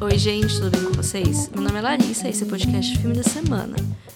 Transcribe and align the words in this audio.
Oi, 0.00 0.16
gente, 0.16 0.60
tudo 0.60 0.70
bem 0.70 0.84
com 0.84 0.92
vocês? 0.92 1.48
Meu 1.48 1.60
nome 1.60 1.76
é 1.76 1.82
Larissa, 1.82 2.28
esse 2.28 2.44
é 2.44 2.46
o 2.46 2.48
podcast 2.48 2.96
Filme 2.98 3.16
da 3.16 3.24
Semana. 3.24 3.74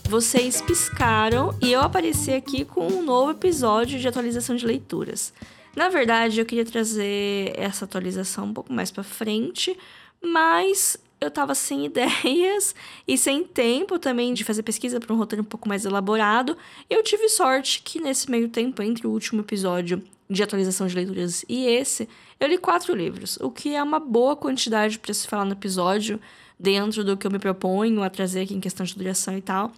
Vocês 0.09 0.63
piscaram 0.63 1.59
e 1.61 1.73
eu 1.73 1.81
apareci 1.81 2.31
aqui 2.31 2.65
com 2.65 2.87
um 2.87 3.03
novo 3.03 3.33
episódio 3.33 3.99
de 3.99 4.07
atualização 4.07 4.55
de 4.55 4.65
leituras. 4.65 5.35
Na 5.75 5.89
verdade, 5.89 6.39
eu 6.39 6.47
queria 6.47 6.65
trazer 6.65 7.53
essa 7.57 7.85
atualização 7.85 8.45
um 8.45 8.55
pouco 8.55 8.73
mais 8.73 8.93
para 8.93 9.03
frente, 9.03 9.77
mas 10.23 10.97
eu 11.21 11.33
tava 11.33 11.53
sem 11.53 11.85
ideias 11.87 12.77
e 13.07 13.19
sem 13.19 13.43
tempo 13.43 13.99
também 13.99 14.33
de 14.33 14.45
fazer 14.45 14.63
pesquisa 14.63 15.01
para 15.01 15.13
um 15.13 15.19
roteiro 15.19 15.43
um 15.43 15.47
pouco 15.47 15.69
mais 15.69 15.85
elaborado. 15.85 16.57
E 16.89 16.95
eu 16.95 17.03
tive 17.03 17.29
sorte 17.29 17.83
que 17.83 18.01
nesse 18.01 18.31
meio 18.31 18.49
tempo, 18.49 18.81
entre 18.85 19.05
o 19.05 19.11
último 19.11 19.41
episódio 19.41 20.01
de 20.31 20.43
atualização 20.43 20.87
de 20.87 20.95
leituras 20.95 21.45
e 21.49 21.67
esse, 21.67 22.09
eu 22.43 22.49
li 22.49 22.59
quatro 22.59 22.93
livros, 22.93 23.39
o 23.41 23.53
que 23.53 23.73
é 23.73 23.81
uma 23.81 24.01
boa 24.01 24.35
quantidade 24.35 24.99
para 24.99 25.15
se 25.15 25.29
falar 25.29 25.45
no 25.45 25.53
episódio, 25.53 26.21
dentro 26.59 27.05
do 27.05 27.17
que 27.17 27.25
eu 27.25 27.31
me 27.31 27.39
proponho 27.39 28.03
a 28.03 28.11
trazer 28.11 28.41
aqui 28.41 28.53
em 28.53 28.59
questão 28.59 28.85
de 28.85 28.97
duração 28.97 29.39
e 29.39 29.41
tal. 29.41 29.71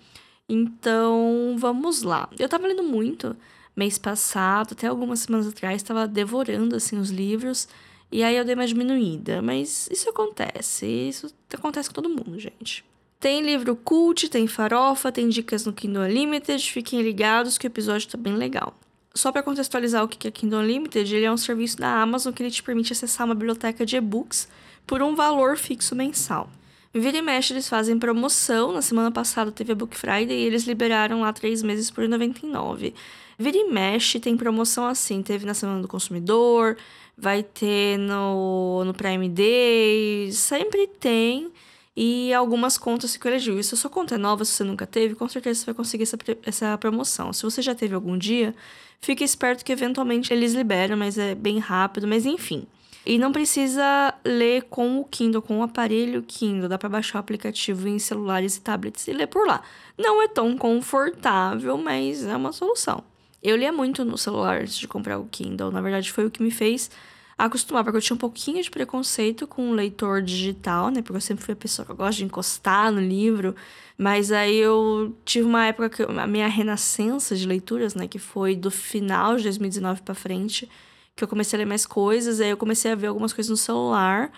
Então, 0.48 1.56
vamos 1.58 2.02
lá. 2.02 2.26
Eu 2.38 2.48
tava 2.48 2.66
lendo 2.66 2.82
muito 2.82 3.36
mês 3.76 3.98
passado, 3.98 4.72
até 4.72 4.86
algumas 4.86 5.20
semanas 5.20 5.46
atrás, 5.46 5.76
estava 5.76 6.08
devorando 6.08 6.74
assim 6.74 6.96
os 6.96 7.10
livros. 7.10 7.68
E 8.10 8.22
aí 8.22 8.34
eu 8.34 8.46
dei 8.46 8.54
uma 8.54 8.66
diminuída, 8.66 9.42
mas 9.42 9.86
isso 9.90 10.08
acontece, 10.08 10.86
isso 10.86 11.34
acontece 11.52 11.90
com 11.90 11.94
todo 11.94 12.08
mundo, 12.08 12.38
gente. 12.38 12.82
Tem 13.20 13.42
livro 13.42 13.76
cult, 13.76 14.30
tem 14.30 14.46
farofa, 14.46 15.12
tem 15.12 15.28
dicas 15.28 15.66
no 15.66 15.72
Kindle 15.74 16.04
Unlimited, 16.04 16.62
fiquem 16.70 17.02
ligados 17.02 17.58
que 17.58 17.66
o 17.66 17.68
episódio 17.68 18.08
tá 18.08 18.16
bem 18.16 18.34
legal. 18.34 18.74
Só 19.16 19.30
para 19.30 19.44
contextualizar 19.44 20.02
o 20.02 20.08
que 20.08 20.26
é 20.26 20.30
Kindle 20.30 20.60
Unlimited, 20.60 21.14
ele 21.14 21.24
é 21.24 21.30
um 21.30 21.36
serviço 21.36 21.78
da 21.78 22.02
Amazon 22.02 22.32
que 22.32 22.42
ele 22.42 22.50
te 22.50 22.62
permite 22.62 22.92
acessar 22.92 23.24
uma 23.26 23.34
biblioteca 23.34 23.86
de 23.86 23.96
e-books 23.96 24.48
por 24.84 25.02
um 25.02 25.14
valor 25.14 25.56
fixo 25.56 25.94
mensal. 25.94 26.50
Vira 26.92 27.18
e 27.18 27.22
mexe, 27.22 27.52
eles 27.52 27.68
fazem 27.68 27.98
promoção. 27.98 28.72
Na 28.72 28.82
semana 28.82 29.12
passada 29.12 29.52
teve 29.52 29.72
a 29.72 29.74
Book 29.74 29.96
Friday 29.96 30.36
e 30.36 30.44
eles 30.44 30.64
liberaram 30.64 31.20
lá 31.20 31.32
três 31.32 31.62
meses 31.62 31.90
por 31.90 32.02
R$ 32.02 32.08
99. 32.08 32.92
Vira 33.38 33.56
e 33.56 33.64
mexe, 33.64 34.18
tem 34.18 34.36
promoção 34.36 34.86
assim. 34.86 35.22
Teve 35.22 35.46
na 35.46 35.54
Semana 35.54 35.80
do 35.82 35.88
Consumidor, 35.88 36.76
vai 37.16 37.42
ter 37.42 37.98
no, 37.98 38.84
no 38.84 38.94
Prime 38.94 39.28
Day, 39.28 40.30
sempre 40.32 40.86
tem. 40.86 41.52
E 41.96 42.34
algumas 42.34 42.76
contas 42.76 43.12
ficam 43.12 43.30
elegíveis. 43.30 43.66
Se 43.66 43.74
a 43.74 43.78
sua 43.78 43.90
conta 43.90 44.16
é 44.16 44.18
nova, 44.18 44.44
se 44.44 44.52
você 44.52 44.64
nunca 44.64 44.86
teve, 44.86 45.14
com 45.14 45.28
certeza 45.28 45.60
você 45.60 45.66
vai 45.66 45.74
conseguir 45.74 46.02
essa, 46.02 46.18
essa 46.44 46.78
promoção. 46.78 47.32
Se 47.32 47.44
você 47.44 47.62
já 47.62 47.74
teve 47.74 47.94
algum 47.94 48.18
dia, 48.18 48.54
fique 49.00 49.22
esperto 49.22 49.64
que 49.64 49.72
eventualmente 49.72 50.32
eles 50.32 50.54
liberam, 50.54 50.96
mas 50.96 51.16
é 51.16 51.34
bem 51.34 51.58
rápido. 51.58 52.06
Mas 52.06 52.26
enfim. 52.26 52.66
E 53.06 53.18
não 53.18 53.32
precisa 53.32 54.14
ler 54.24 54.62
com 54.62 54.98
o 54.98 55.04
Kindle, 55.04 55.42
com 55.42 55.58
o 55.58 55.62
aparelho 55.62 56.24
Kindle. 56.26 56.68
Dá 56.68 56.78
para 56.78 56.88
baixar 56.88 57.18
o 57.18 57.20
aplicativo 57.20 57.86
em 57.86 57.98
celulares 57.98 58.56
e 58.56 58.60
tablets 58.60 59.06
e 59.06 59.12
ler 59.12 59.26
por 59.28 59.46
lá. 59.46 59.62
Não 59.96 60.22
é 60.22 60.26
tão 60.26 60.56
confortável, 60.56 61.76
mas 61.76 62.24
é 62.24 62.34
uma 62.34 62.50
solução. 62.50 63.04
Eu 63.42 63.56
lia 63.56 63.70
muito 63.70 64.04
no 64.06 64.16
celular 64.16 64.62
antes 64.62 64.78
de 64.78 64.88
comprar 64.88 65.18
o 65.18 65.28
Kindle. 65.30 65.70
Na 65.70 65.82
verdade, 65.82 66.10
foi 66.10 66.24
o 66.24 66.30
que 66.30 66.42
me 66.42 66.50
fez 66.50 66.90
acostumar, 67.36 67.82
porque 67.84 67.96
eu 67.96 68.02
tinha 68.02 68.14
um 68.14 68.18
pouquinho 68.18 68.62
de 68.62 68.70
preconceito 68.70 69.46
com 69.46 69.70
o 69.70 69.74
leitor 69.74 70.22
digital, 70.22 70.90
né? 70.90 71.02
Porque 71.02 71.16
eu 71.16 71.20
sempre 71.20 71.44
fui 71.44 71.52
a 71.52 71.56
pessoa 71.56 71.84
que 71.84 71.92
gosta 71.92 72.16
de 72.16 72.24
encostar 72.24 72.92
no 72.92 73.00
livro. 73.00 73.54
Mas 73.96 74.32
aí 74.32 74.56
eu 74.56 75.16
tive 75.24 75.46
uma 75.46 75.66
época 75.66 75.88
que 75.88 76.02
a 76.02 76.26
minha 76.26 76.48
renascença 76.48 77.36
de 77.36 77.46
leituras, 77.46 77.94
né? 77.94 78.08
Que 78.08 78.18
foi 78.18 78.56
do 78.56 78.70
final 78.70 79.36
de 79.36 79.44
2019 79.44 80.02
para 80.02 80.14
frente, 80.14 80.68
que 81.14 81.22
eu 81.22 81.28
comecei 81.28 81.56
a 81.56 81.58
ler 81.58 81.66
mais 81.66 81.86
coisas. 81.86 82.40
Aí 82.40 82.50
eu 82.50 82.56
comecei 82.56 82.92
a 82.92 82.94
ver 82.94 83.08
algumas 83.08 83.32
coisas 83.32 83.50
no 83.50 83.56
celular. 83.56 84.32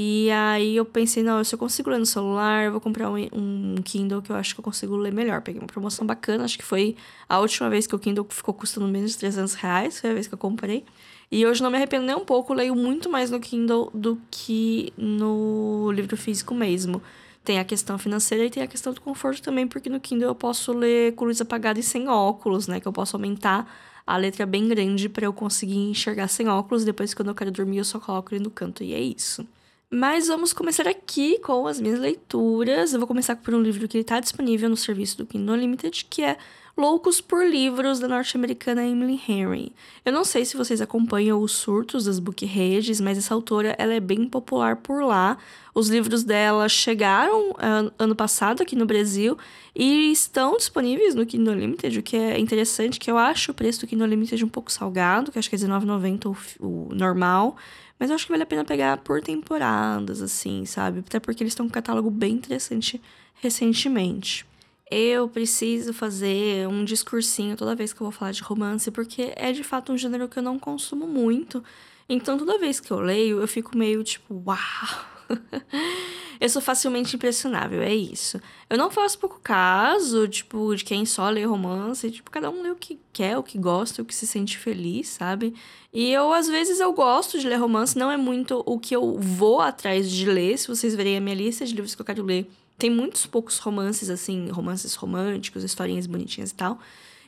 E 0.00 0.30
aí 0.30 0.76
eu 0.76 0.84
pensei, 0.84 1.24
não, 1.24 1.42
se 1.42 1.52
eu 1.52 1.58
consigo 1.58 1.90
ler 1.90 1.98
no 1.98 2.06
celular, 2.06 2.66
eu 2.66 2.70
vou 2.70 2.80
comprar 2.80 3.10
um, 3.10 3.16
um, 3.32 3.74
Kindle 3.82 4.22
que 4.22 4.30
eu 4.30 4.36
acho 4.36 4.54
que 4.54 4.60
eu 4.60 4.62
consigo 4.62 4.96
ler 4.96 5.12
melhor. 5.12 5.42
Peguei 5.42 5.60
uma 5.60 5.66
promoção 5.66 6.06
bacana, 6.06 6.44
acho 6.44 6.56
que 6.56 6.64
foi 6.64 6.94
a 7.28 7.40
última 7.40 7.68
vez 7.68 7.84
que 7.84 7.96
o 7.96 7.98
Kindle 7.98 8.24
ficou 8.30 8.54
custando 8.54 8.86
menos 8.86 9.10
de 9.10 9.18
300 9.18 9.54
reais, 9.54 10.00
foi 10.00 10.10
a 10.10 10.14
vez 10.14 10.28
que 10.28 10.34
eu 10.34 10.38
comprei. 10.38 10.84
E 11.32 11.44
hoje 11.44 11.60
não 11.60 11.68
me 11.68 11.76
arrependo 11.78 12.06
nem 12.06 12.14
um 12.14 12.24
pouco, 12.24 12.54
leio 12.54 12.76
muito 12.76 13.10
mais 13.10 13.28
no 13.32 13.40
Kindle 13.40 13.90
do 13.92 14.16
que 14.30 14.92
no 14.96 15.90
livro 15.90 16.16
físico 16.16 16.54
mesmo. 16.54 17.02
Tem 17.42 17.58
a 17.58 17.64
questão 17.64 17.98
financeira 17.98 18.44
e 18.44 18.50
tem 18.50 18.62
a 18.62 18.68
questão 18.68 18.92
do 18.92 19.00
conforto 19.00 19.42
também, 19.42 19.66
porque 19.66 19.90
no 19.90 19.98
Kindle 19.98 20.28
eu 20.28 20.34
posso 20.36 20.72
ler 20.72 21.12
com 21.16 21.24
luz 21.24 21.40
apagada 21.40 21.80
e 21.80 21.82
sem 21.82 22.06
óculos, 22.06 22.68
né? 22.68 22.78
Que 22.78 22.86
eu 22.86 22.92
posso 22.92 23.16
aumentar 23.16 23.68
a 24.06 24.16
letra 24.16 24.46
bem 24.46 24.68
grande 24.68 25.08
para 25.08 25.24
eu 25.24 25.32
conseguir 25.32 25.76
enxergar 25.76 26.28
sem 26.28 26.46
óculos. 26.46 26.84
Depois, 26.84 27.12
quando 27.14 27.30
eu 27.30 27.34
quero 27.34 27.50
dormir, 27.50 27.78
eu 27.78 27.84
só 27.84 27.98
coloco 27.98 28.32
ele 28.32 28.44
no 28.44 28.50
canto 28.50 28.84
e 28.84 28.94
é 28.94 29.00
isso. 29.00 29.44
Mas 29.90 30.28
vamos 30.28 30.52
começar 30.52 30.86
aqui 30.86 31.38
com 31.38 31.66
as 31.66 31.80
minhas 31.80 31.98
leituras. 31.98 32.92
Eu 32.92 33.00
vou 33.00 33.08
começar 33.08 33.36
por 33.36 33.54
um 33.54 33.62
livro 33.62 33.88
que 33.88 33.96
está 33.96 34.20
disponível 34.20 34.68
no 34.68 34.76
serviço 34.76 35.16
do 35.16 35.24
Kindle 35.24 35.54
Unlimited, 35.54 36.06
que 36.10 36.22
é 36.22 36.36
Loucos 36.76 37.22
por 37.22 37.44
Livros, 37.44 37.98
da 37.98 38.06
norte-americana 38.06 38.84
Emily 38.84 39.18
Henry. 39.26 39.72
Eu 40.04 40.12
não 40.12 40.24
sei 40.24 40.44
se 40.44 40.58
vocês 40.58 40.82
acompanham 40.82 41.40
os 41.40 41.52
surtos 41.52 42.04
das 42.04 42.18
book 42.18 42.44
redes, 42.44 43.00
mas 43.00 43.16
essa 43.16 43.32
autora 43.32 43.74
ela 43.78 43.94
é 43.94 43.98
bem 43.98 44.28
popular 44.28 44.76
por 44.76 45.02
lá. 45.02 45.38
Os 45.74 45.88
livros 45.88 46.22
dela 46.22 46.68
chegaram 46.68 47.52
uh, 47.52 47.90
ano 47.98 48.14
passado 48.14 48.62
aqui 48.62 48.76
no 48.76 48.84
Brasil 48.84 49.38
e 49.74 50.12
estão 50.12 50.56
disponíveis 50.58 51.14
no 51.14 51.24
Kindle 51.24 51.54
Unlimited, 51.54 51.98
o 51.98 52.02
que 52.02 52.16
é 52.16 52.38
interessante, 52.38 53.00
que 53.00 53.10
eu 53.10 53.16
acho 53.16 53.52
o 53.52 53.54
preço 53.54 53.80
do 53.80 53.86
Kindle 53.86 54.06
Unlimited 54.06 54.44
um 54.44 54.48
pouco 54.48 54.70
salgado, 54.70 55.32
que 55.32 55.38
acho 55.38 55.48
que 55.48 55.56
é 55.56 55.58
R$19,90 55.58 56.36
o, 56.60 56.66
o 56.90 56.94
normal. 56.94 57.56
Mas 57.98 58.10
eu 58.10 58.14
acho 58.16 58.26
que 58.26 58.32
vale 58.32 58.44
a 58.44 58.46
pena 58.46 58.64
pegar 58.64 58.98
por 58.98 59.20
temporadas, 59.20 60.22
assim, 60.22 60.64
sabe? 60.64 61.00
Até 61.00 61.18
porque 61.18 61.42
eles 61.42 61.52
estão 61.52 61.66
com 61.66 61.70
um 61.70 61.72
catálogo 61.72 62.10
bem 62.10 62.34
interessante 62.34 63.00
recentemente. 63.34 64.46
Eu 64.90 65.28
preciso 65.28 65.92
fazer 65.92 66.66
um 66.68 66.84
discursinho 66.84 67.56
toda 67.56 67.74
vez 67.74 67.92
que 67.92 68.00
eu 68.00 68.06
vou 68.06 68.12
falar 68.12 68.32
de 68.32 68.42
romance, 68.42 68.90
porque 68.90 69.32
é 69.36 69.52
de 69.52 69.62
fato 69.62 69.92
um 69.92 69.98
gênero 69.98 70.28
que 70.28 70.38
eu 70.38 70.42
não 70.42 70.58
consumo 70.58 71.06
muito. 71.06 71.62
Então, 72.08 72.38
toda 72.38 72.58
vez 72.58 72.80
que 72.80 72.90
eu 72.90 73.00
leio, 73.00 73.40
eu 73.40 73.48
fico 73.48 73.76
meio 73.76 74.02
tipo, 74.02 74.42
uau! 74.46 75.17
eu 76.40 76.48
sou 76.48 76.62
facilmente 76.62 77.16
impressionável, 77.16 77.82
é 77.82 77.94
isso. 77.94 78.40
Eu 78.68 78.78
não 78.78 78.90
faço 78.90 79.18
pouco 79.18 79.40
caso, 79.42 80.28
tipo, 80.28 80.74
de 80.74 80.84
quem 80.84 81.04
só 81.04 81.28
lê 81.28 81.44
romance, 81.44 82.10
tipo, 82.10 82.30
cada 82.30 82.50
um 82.50 82.62
lê 82.62 82.70
o 82.70 82.76
que 82.76 82.98
quer, 83.12 83.36
o 83.36 83.42
que 83.42 83.58
gosta, 83.58 84.02
o 84.02 84.04
que 84.04 84.14
se 84.14 84.26
sente 84.26 84.56
feliz, 84.56 85.08
sabe? 85.08 85.54
E 85.92 86.12
eu, 86.12 86.32
às 86.32 86.48
vezes, 86.48 86.80
eu 86.80 86.92
gosto 86.92 87.38
de 87.38 87.48
ler 87.48 87.56
romance, 87.56 87.98
não 87.98 88.10
é 88.10 88.16
muito 88.16 88.62
o 88.66 88.78
que 88.78 88.94
eu 88.94 89.18
vou 89.18 89.60
atrás 89.60 90.10
de 90.10 90.26
ler, 90.26 90.58
se 90.58 90.68
vocês 90.68 90.94
verem 90.94 91.16
a 91.16 91.20
minha 91.20 91.34
lista 91.34 91.64
de 91.64 91.74
livros 91.74 91.94
que 91.94 92.00
eu 92.00 92.06
quero 92.06 92.22
ler, 92.22 92.48
tem 92.78 92.90
muitos 92.90 93.26
poucos 93.26 93.58
romances, 93.58 94.08
assim, 94.08 94.48
romances 94.50 94.94
românticos, 94.94 95.64
historinhas 95.64 96.06
bonitinhas 96.06 96.50
e 96.50 96.54
tal. 96.54 96.78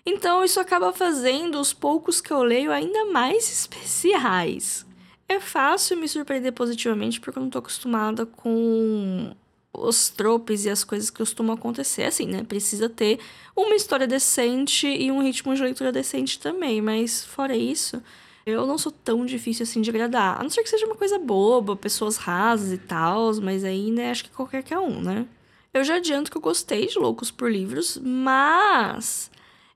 Então, 0.06 0.44
isso 0.44 0.60
acaba 0.60 0.92
fazendo 0.92 1.60
os 1.60 1.72
poucos 1.72 2.20
que 2.20 2.32
eu 2.32 2.42
leio 2.42 2.70
ainda 2.70 3.06
mais 3.06 3.50
especiais. 3.50 4.86
É 5.30 5.38
fácil 5.38 5.96
me 5.96 6.08
surpreender 6.08 6.52
positivamente 6.52 7.20
porque 7.20 7.38
eu 7.38 7.42
não 7.44 7.48
tô 7.48 7.60
acostumada 7.60 8.26
com 8.26 9.32
os 9.72 10.08
tropes 10.08 10.64
e 10.64 10.70
as 10.70 10.82
coisas 10.82 11.08
que 11.08 11.18
costumam 11.18 11.54
acontecer. 11.54 12.02
Assim, 12.02 12.26
né? 12.26 12.42
Precisa 12.42 12.88
ter 12.88 13.20
uma 13.54 13.76
história 13.76 14.08
decente 14.08 14.88
e 14.88 15.08
um 15.08 15.22
ritmo 15.22 15.54
de 15.54 15.62
leitura 15.62 15.92
decente 15.92 16.40
também. 16.40 16.82
Mas 16.82 17.24
fora 17.24 17.54
isso, 17.54 18.02
eu 18.44 18.66
não 18.66 18.76
sou 18.76 18.90
tão 18.90 19.24
difícil 19.24 19.62
assim 19.62 19.80
de 19.80 19.88
agradar. 19.90 20.40
A 20.40 20.42
não 20.42 20.50
ser 20.50 20.64
que 20.64 20.68
seja 20.68 20.84
uma 20.84 20.96
coisa 20.96 21.16
boba, 21.16 21.76
pessoas 21.76 22.16
rasas 22.16 22.72
e 22.72 22.78
tal. 22.78 23.32
Mas 23.40 23.62
aí, 23.62 23.92
né, 23.92 24.10
acho 24.10 24.24
que 24.24 24.30
qualquer 24.30 24.64
que 24.64 24.74
é 24.74 24.80
um, 24.80 25.00
né? 25.00 25.28
Eu 25.72 25.84
já 25.84 25.94
adianto 25.94 26.28
que 26.28 26.36
eu 26.36 26.42
gostei 26.42 26.88
de 26.88 26.98
Loucos 26.98 27.30
por 27.30 27.48
Livros, 27.48 27.96
mas 28.02 29.30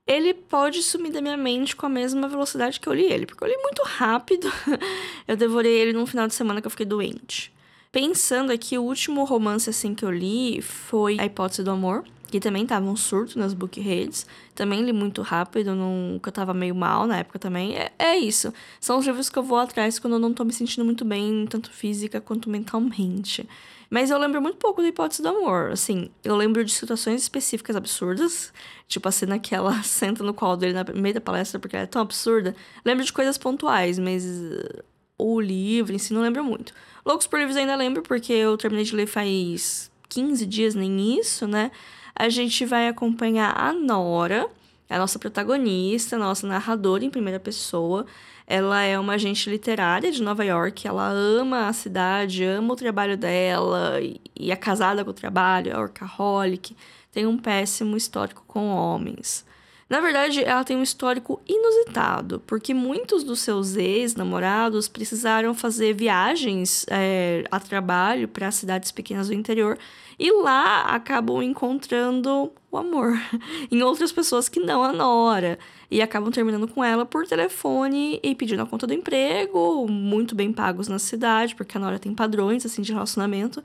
ele 0.07 0.33
pode 0.33 0.83
sumir 0.83 1.11
da 1.11 1.21
minha 1.21 1.37
mente 1.37 1.75
com 1.75 1.85
a 1.85 1.89
mesma 1.89 2.27
velocidade 2.27 2.79
que 2.79 2.87
eu 2.87 2.93
li 2.93 3.05
ele, 3.05 3.25
porque 3.25 3.43
eu 3.43 3.47
li 3.47 3.57
muito 3.57 3.81
rápido. 3.83 4.51
eu 5.27 5.35
devorei 5.35 5.73
ele 5.73 5.93
num 5.93 6.05
final 6.05 6.27
de 6.27 6.35
semana 6.35 6.61
que 6.61 6.67
eu 6.67 6.71
fiquei 6.71 6.85
doente. 6.85 7.51
Pensando 7.91 8.51
aqui, 8.51 8.77
o 8.77 8.83
último 8.83 9.23
romance 9.23 9.69
assim 9.69 9.95
que 9.95 10.05
eu 10.05 10.11
li 10.11 10.61
foi 10.61 11.17
A 11.19 11.25
Hipótese 11.25 11.63
do 11.63 11.71
Amor, 11.71 12.03
que 12.27 12.39
também 12.39 12.65
tava 12.65 12.85
um 12.85 12.95
surto 12.95 13.37
nas 13.37 13.53
book 13.53 13.79
redes. 13.79 14.25
Também 14.53 14.81
li 14.83 14.91
muito 14.91 15.21
rápido, 15.21 15.71
eu 15.71 16.31
tava 16.31 16.53
meio 16.53 16.75
mal 16.75 17.05
na 17.07 17.19
época 17.19 17.39
também. 17.39 17.75
É, 17.75 17.91
é 17.97 18.17
isso. 18.17 18.53
São 18.79 18.97
os 18.97 19.05
livros 19.05 19.29
que 19.29 19.37
eu 19.37 19.43
vou 19.43 19.57
atrás 19.57 19.99
quando 19.99 20.13
eu 20.13 20.19
não 20.19 20.33
tô 20.33 20.43
me 20.43 20.53
sentindo 20.53 20.83
muito 20.83 21.05
bem, 21.05 21.45
tanto 21.47 21.71
física 21.71 22.19
quanto 22.19 22.49
mentalmente. 22.49 23.47
Mas 23.89 24.09
eu 24.09 24.17
lembro 24.17 24.41
muito 24.41 24.57
pouco 24.57 24.81
da 24.81 24.87
hipótese 24.87 25.21
do 25.21 25.29
amor. 25.29 25.71
Assim, 25.71 26.09
eu 26.23 26.35
lembro 26.35 26.63
de 26.65 26.71
situações 26.71 27.21
específicas 27.21 27.75
absurdas. 27.75 28.51
Tipo 28.87 29.07
a 29.07 29.11
cena 29.11 29.39
que 29.39 29.53
ela 29.53 29.81
senta 29.83 30.23
no 30.23 30.33
colo 30.33 30.57
dele 30.57 30.73
no 30.73 31.01
meio 31.01 31.13
da 31.15 31.21
palestra 31.21 31.59
porque 31.59 31.75
ela 31.75 31.83
é 31.83 31.87
tão 31.87 32.01
absurda. 32.01 32.55
Lembro 32.83 33.05
de 33.05 33.13
coisas 33.13 33.37
pontuais, 33.37 33.99
mas 33.99 34.25
uh, 34.25 34.83
o 35.17 35.39
livro 35.39 35.93
em 35.93 35.99
si 35.99 36.13
não 36.13 36.21
lembro 36.21 36.43
muito. 36.43 36.73
Loucos 37.05 37.27
por 37.27 37.39
Livros 37.39 37.55
ainda 37.55 37.75
lembro 37.75 38.01
porque 38.01 38.33
eu 38.33 38.57
terminei 38.57 38.83
de 38.83 38.95
ler 38.95 39.05
faz 39.05 39.91
15 40.09 40.45
dias, 40.45 40.75
nem 40.75 41.19
isso, 41.19 41.47
né? 41.47 41.71
A 42.15 42.29
gente 42.29 42.65
vai 42.65 42.87
acompanhar 42.87 43.53
a 43.57 43.73
Nora, 43.73 44.47
a 44.89 44.97
nossa 44.97 45.19
protagonista, 45.19 46.15
a 46.15 46.19
nossa 46.19 46.47
narradora 46.47 47.03
em 47.03 47.09
primeira 47.09 47.41
pessoa. 47.41 48.05
Ela 48.47 48.83
é 48.83 48.97
uma 48.97 49.13
agente 49.13 49.49
literária 49.49 50.11
de 50.11 50.23
Nova 50.23 50.45
York, 50.45 50.87
ela 50.87 51.09
ama 51.09 51.67
a 51.67 51.73
cidade, 51.73 52.43
ama 52.45 52.73
o 52.73 52.75
trabalho 52.75 53.17
dela 53.17 53.99
e 54.35 54.51
é 54.51 54.55
casada 54.55 55.03
com 55.03 55.11
o 55.11 55.13
trabalho, 55.13 55.71
é 55.71 55.77
workaholic, 55.77 56.75
tem 57.11 57.25
um 57.25 57.37
péssimo 57.37 57.97
histórico 57.97 58.43
com 58.47 58.69
homens. 58.69 59.43
Na 59.89 59.99
verdade, 59.99 60.43
ela 60.43 60.63
tem 60.63 60.77
um 60.77 60.81
histórico 60.83 61.39
inusitado, 61.47 62.41
porque 62.47 62.73
muitos 62.73 63.23
dos 63.23 63.39
seus 63.41 63.75
ex-namorados 63.75 64.87
precisaram 64.87 65.53
fazer 65.53 65.93
viagens 65.93 66.85
é, 66.89 67.43
a 67.51 67.59
trabalho 67.59 68.27
para 68.27 68.49
cidades 68.51 68.91
pequenas 68.91 69.27
do 69.27 69.33
interior 69.33 69.77
e 70.17 70.31
lá 70.31 70.81
acabam 70.83 71.41
encontrando 71.41 72.51
o 72.71 72.77
amor 72.77 73.13
em 73.71 73.81
outras 73.83 74.11
pessoas 74.11 74.49
que 74.49 74.59
não 74.59 74.83
a 74.83 74.91
Nora 74.91 75.59
e 75.89 76.01
acabam 76.01 76.31
terminando 76.31 76.67
com 76.67 76.83
ela 76.83 77.05
por 77.05 77.27
telefone 77.27 78.19
e 78.23 78.33
pedindo 78.35 78.61
a 78.61 78.65
conta 78.65 78.87
do 78.87 78.93
emprego, 78.93 79.87
muito 79.87 80.35
bem 80.35 80.51
pagos 80.51 80.87
na 80.87 80.99
cidade, 80.99 81.55
porque 81.55 81.77
a 81.77 81.79
Nora 81.79 81.99
tem 81.99 82.13
padrões 82.13 82.65
assim 82.65 82.81
de 82.81 82.93
relacionamento. 82.93 83.63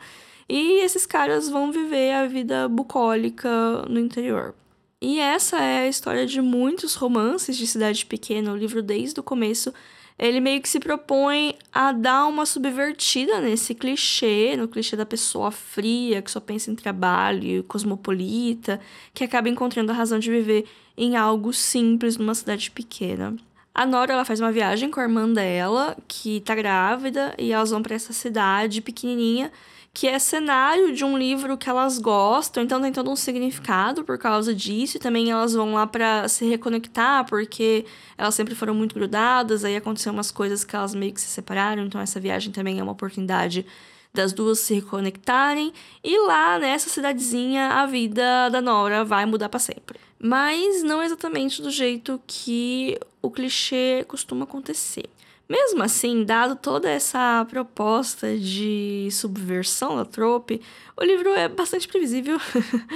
E 0.48 0.80
esses 0.82 1.06
caras 1.06 1.48
vão 1.48 1.70
viver 1.70 2.12
a 2.12 2.26
vida 2.26 2.68
bucólica 2.68 3.84
no 3.88 4.00
interior. 4.00 4.54
E 5.00 5.18
essa 5.18 5.58
é 5.58 5.80
a 5.80 5.88
história 5.88 6.26
de 6.26 6.42
muitos 6.42 6.94
romances 6.94 7.56
de 7.56 7.66
cidade 7.66 8.04
pequena. 8.04 8.52
O 8.52 8.56
livro, 8.56 8.82
desde 8.82 9.18
o 9.18 9.22
começo, 9.22 9.72
ele 10.20 10.38
meio 10.38 10.60
que 10.60 10.68
se 10.68 10.78
propõe 10.78 11.54
a 11.72 11.92
dar 11.92 12.26
uma 12.26 12.44
subvertida 12.44 13.40
nesse 13.40 13.74
clichê, 13.74 14.54
no 14.54 14.68
clichê 14.68 14.94
da 14.94 15.06
pessoa 15.06 15.50
fria, 15.50 16.20
que 16.20 16.30
só 16.30 16.38
pensa 16.38 16.70
em 16.70 16.74
trabalho, 16.74 17.64
cosmopolita, 17.64 18.78
que 19.14 19.24
acaba 19.24 19.48
encontrando 19.48 19.90
a 19.90 19.94
razão 19.94 20.18
de 20.18 20.30
viver 20.30 20.66
em 20.94 21.16
algo 21.16 21.54
simples 21.54 22.18
numa 22.18 22.34
cidade 22.34 22.70
pequena. 22.70 23.34
A 23.74 23.86
Nora 23.86 24.12
ela 24.12 24.24
faz 24.26 24.40
uma 24.40 24.52
viagem 24.52 24.90
com 24.90 25.00
a 25.00 25.04
irmã 25.04 25.26
dela, 25.32 25.96
que 26.06 26.40
tá 26.40 26.54
grávida, 26.54 27.34
e 27.38 27.50
elas 27.50 27.70
vão 27.70 27.80
para 27.80 27.94
essa 27.94 28.12
cidade 28.12 28.82
pequenininha 28.82 29.50
que 29.92 30.06
é 30.06 30.18
cenário 30.18 30.92
de 30.92 31.04
um 31.04 31.18
livro 31.18 31.58
que 31.58 31.68
elas 31.68 31.98
gostam, 31.98 32.62
então 32.62 32.80
tem 32.80 32.92
todo 32.92 33.10
um 33.10 33.16
significado 33.16 34.04
por 34.04 34.18
causa 34.18 34.54
disso, 34.54 34.96
e 34.96 35.00
também 35.00 35.30
elas 35.30 35.52
vão 35.52 35.74
lá 35.74 35.86
para 35.86 36.28
se 36.28 36.44
reconectar, 36.48 37.26
porque 37.26 37.84
elas 38.16 38.34
sempre 38.34 38.54
foram 38.54 38.74
muito 38.74 38.94
grudadas, 38.94 39.64
aí 39.64 39.74
aconteceu 39.74 40.12
umas 40.12 40.30
coisas 40.30 40.64
que 40.64 40.76
elas 40.76 40.94
meio 40.94 41.12
que 41.12 41.20
se 41.20 41.26
separaram, 41.26 41.84
então 41.84 42.00
essa 42.00 42.20
viagem 42.20 42.52
também 42.52 42.78
é 42.78 42.82
uma 42.82 42.92
oportunidade 42.92 43.66
das 44.14 44.32
duas 44.32 44.60
se 44.60 44.74
reconectarem, 44.74 45.72
e 46.02 46.18
lá 46.26 46.58
nessa 46.58 46.88
cidadezinha 46.88 47.68
a 47.68 47.86
vida 47.86 48.48
da 48.48 48.60
Nora 48.60 49.04
vai 49.04 49.26
mudar 49.26 49.48
para 49.48 49.60
sempre. 49.60 49.98
Mas 50.22 50.82
não 50.82 51.02
exatamente 51.02 51.62
do 51.62 51.70
jeito 51.70 52.20
que 52.26 52.98
o 53.22 53.30
clichê 53.30 54.04
costuma 54.06 54.44
acontecer. 54.44 55.08
Mesmo 55.50 55.82
assim, 55.82 56.24
dado 56.24 56.54
toda 56.54 56.88
essa 56.88 57.44
proposta 57.50 58.38
de 58.38 59.08
subversão 59.10 59.96
da 59.96 60.04
trope, 60.04 60.62
o 60.96 61.02
livro 61.02 61.30
é 61.30 61.48
bastante 61.48 61.88
previsível. 61.88 62.38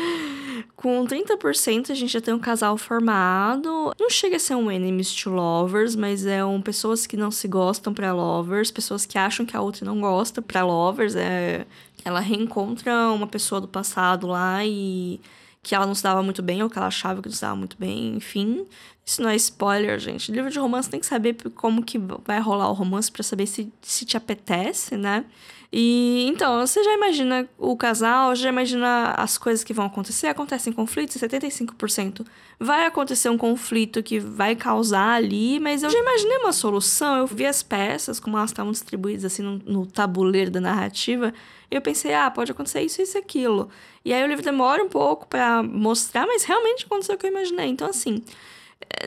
Com 0.77 1.05
30% 1.05 1.91
a 1.91 1.95
gente 1.95 2.13
já 2.13 2.21
tem 2.21 2.33
um 2.33 2.39
casal 2.39 2.79
formado. 2.79 3.93
Não 3.99 4.09
chega 4.09 4.37
a 4.37 4.39
ser 4.39 4.55
um 4.55 4.71
enemies 4.71 5.13
to 5.13 5.31
lovers, 5.31 5.97
mas 5.97 6.25
é 6.27 6.45
um 6.45 6.63
pessoas 6.63 7.09
que 7.09 7.17
não 7.17 7.33
se 7.33 7.49
gostam 7.49 7.93
para 7.93 8.13
lovers, 8.13 8.71
pessoas 8.71 9.05
que 9.05 9.19
acham 9.19 9.45
que 9.45 9.57
a 9.57 9.61
outra 9.61 9.85
não 9.85 10.01
gosta 10.01 10.41
para 10.41 10.65
lovers. 10.65 11.17
É... 11.17 11.67
Ela 12.05 12.21
reencontra 12.21 13.11
uma 13.11 13.27
pessoa 13.27 13.61
do 13.61 13.67
passado 13.67 14.29
lá 14.29 14.65
e 14.65 15.21
que 15.61 15.75
ela 15.75 15.87
não 15.87 15.95
se 15.95 16.03
dava 16.03 16.23
muito 16.23 16.43
bem, 16.43 16.63
ou 16.63 16.71
que 16.71 16.79
ela 16.79 16.87
achava 16.87 17.21
que 17.21 17.29
não 17.29 17.35
se 17.35 17.41
dava 17.41 17.57
muito 17.57 17.77
bem, 17.77 18.15
enfim. 18.15 18.65
Isso 19.05 19.21
não 19.23 19.29
é 19.29 19.37
spoiler, 19.37 19.99
gente. 19.99 20.33
Livro 20.33 20.51
de 20.51 20.59
romance 20.59 20.89
tem 20.89 20.99
que 20.99 21.07
saber 21.07 21.37
como 21.55 21.85
que 21.85 21.99
vai 22.25 22.41
rolar 22.41 22.71
o 22.71 22.73
romance 22.73 23.13
para 23.13 23.23
saber 23.23 23.47
se, 23.47 23.71
se 23.83 24.07
te 24.07 24.17
apetece, 24.17 24.97
né? 24.97 25.25
E 25.71 26.27
então, 26.29 26.65
você 26.65 26.83
já 26.85 26.95
imagina 26.95 27.49
o 27.59 27.77
casal, 27.77 28.35
já 28.35 28.49
imagina 28.49 29.11
as 29.17 29.37
coisas 29.37 29.65
que 29.65 29.75
vão 29.75 29.87
acontecer. 29.87 30.29
Acontecem 30.29 30.73
conflitos, 30.73 31.17
75% 31.17 32.25
vai 32.59 32.87
acontecer 32.87 33.29
um 33.29 33.37
conflito 33.37 34.03
que 34.03 34.19
vai 34.19 34.55
causar 34.55 35.15
ali, 35.15 35.59
mas 35.59 35.83
eu 35.83 35.91
já 35.91 35.99
imaginei 35.99 36.39
uma 36.39 36.53
solução. 36.53 37.19
Eu 37.19 37.27
vi 37.27 37.45
as 37.45 37.63
peças, 37.63 38.21
como 38.21 38.37
elas 38.37 38.51
estavam 38.51 38.73
distribuídas 38.73 39.25
assim 39.25 39.43
no, 39.43 39.59
no 39.67 39.87
tabuleiro 39.87 40.51
da 40.51 40.61
narrativa, 40.61 41.35
e 41.71 41.75
eu 41.75 41.83
pensei, 41.83 42.15
ah, 42.15 42.31
pode 42.31 42.53
acontecer 42.53 42.83
isso, 42.83 43.03
isso 43.03 43.19
e 43.19 43.21
aquilo. 43.21 43.69
E 44.05 44.13
aí 44.13 44.23
o 44.23 44.27
livro 44.27 44.45
demora 44.45 44.83
um 44.83 44.89
pouco 44.89 45.27
para 45.27 45.63
mostrar, 45.63 46.27
mas 46.27 46.45
realmente 46.45 46.85
aconteceu 46.85 47.17
o 47.17 47.19
que 47.19 47.27
eu 47.27 47.31
imaginei. 47.31 47.67
Então, 47.67 47.89
assim, 47.89 48.23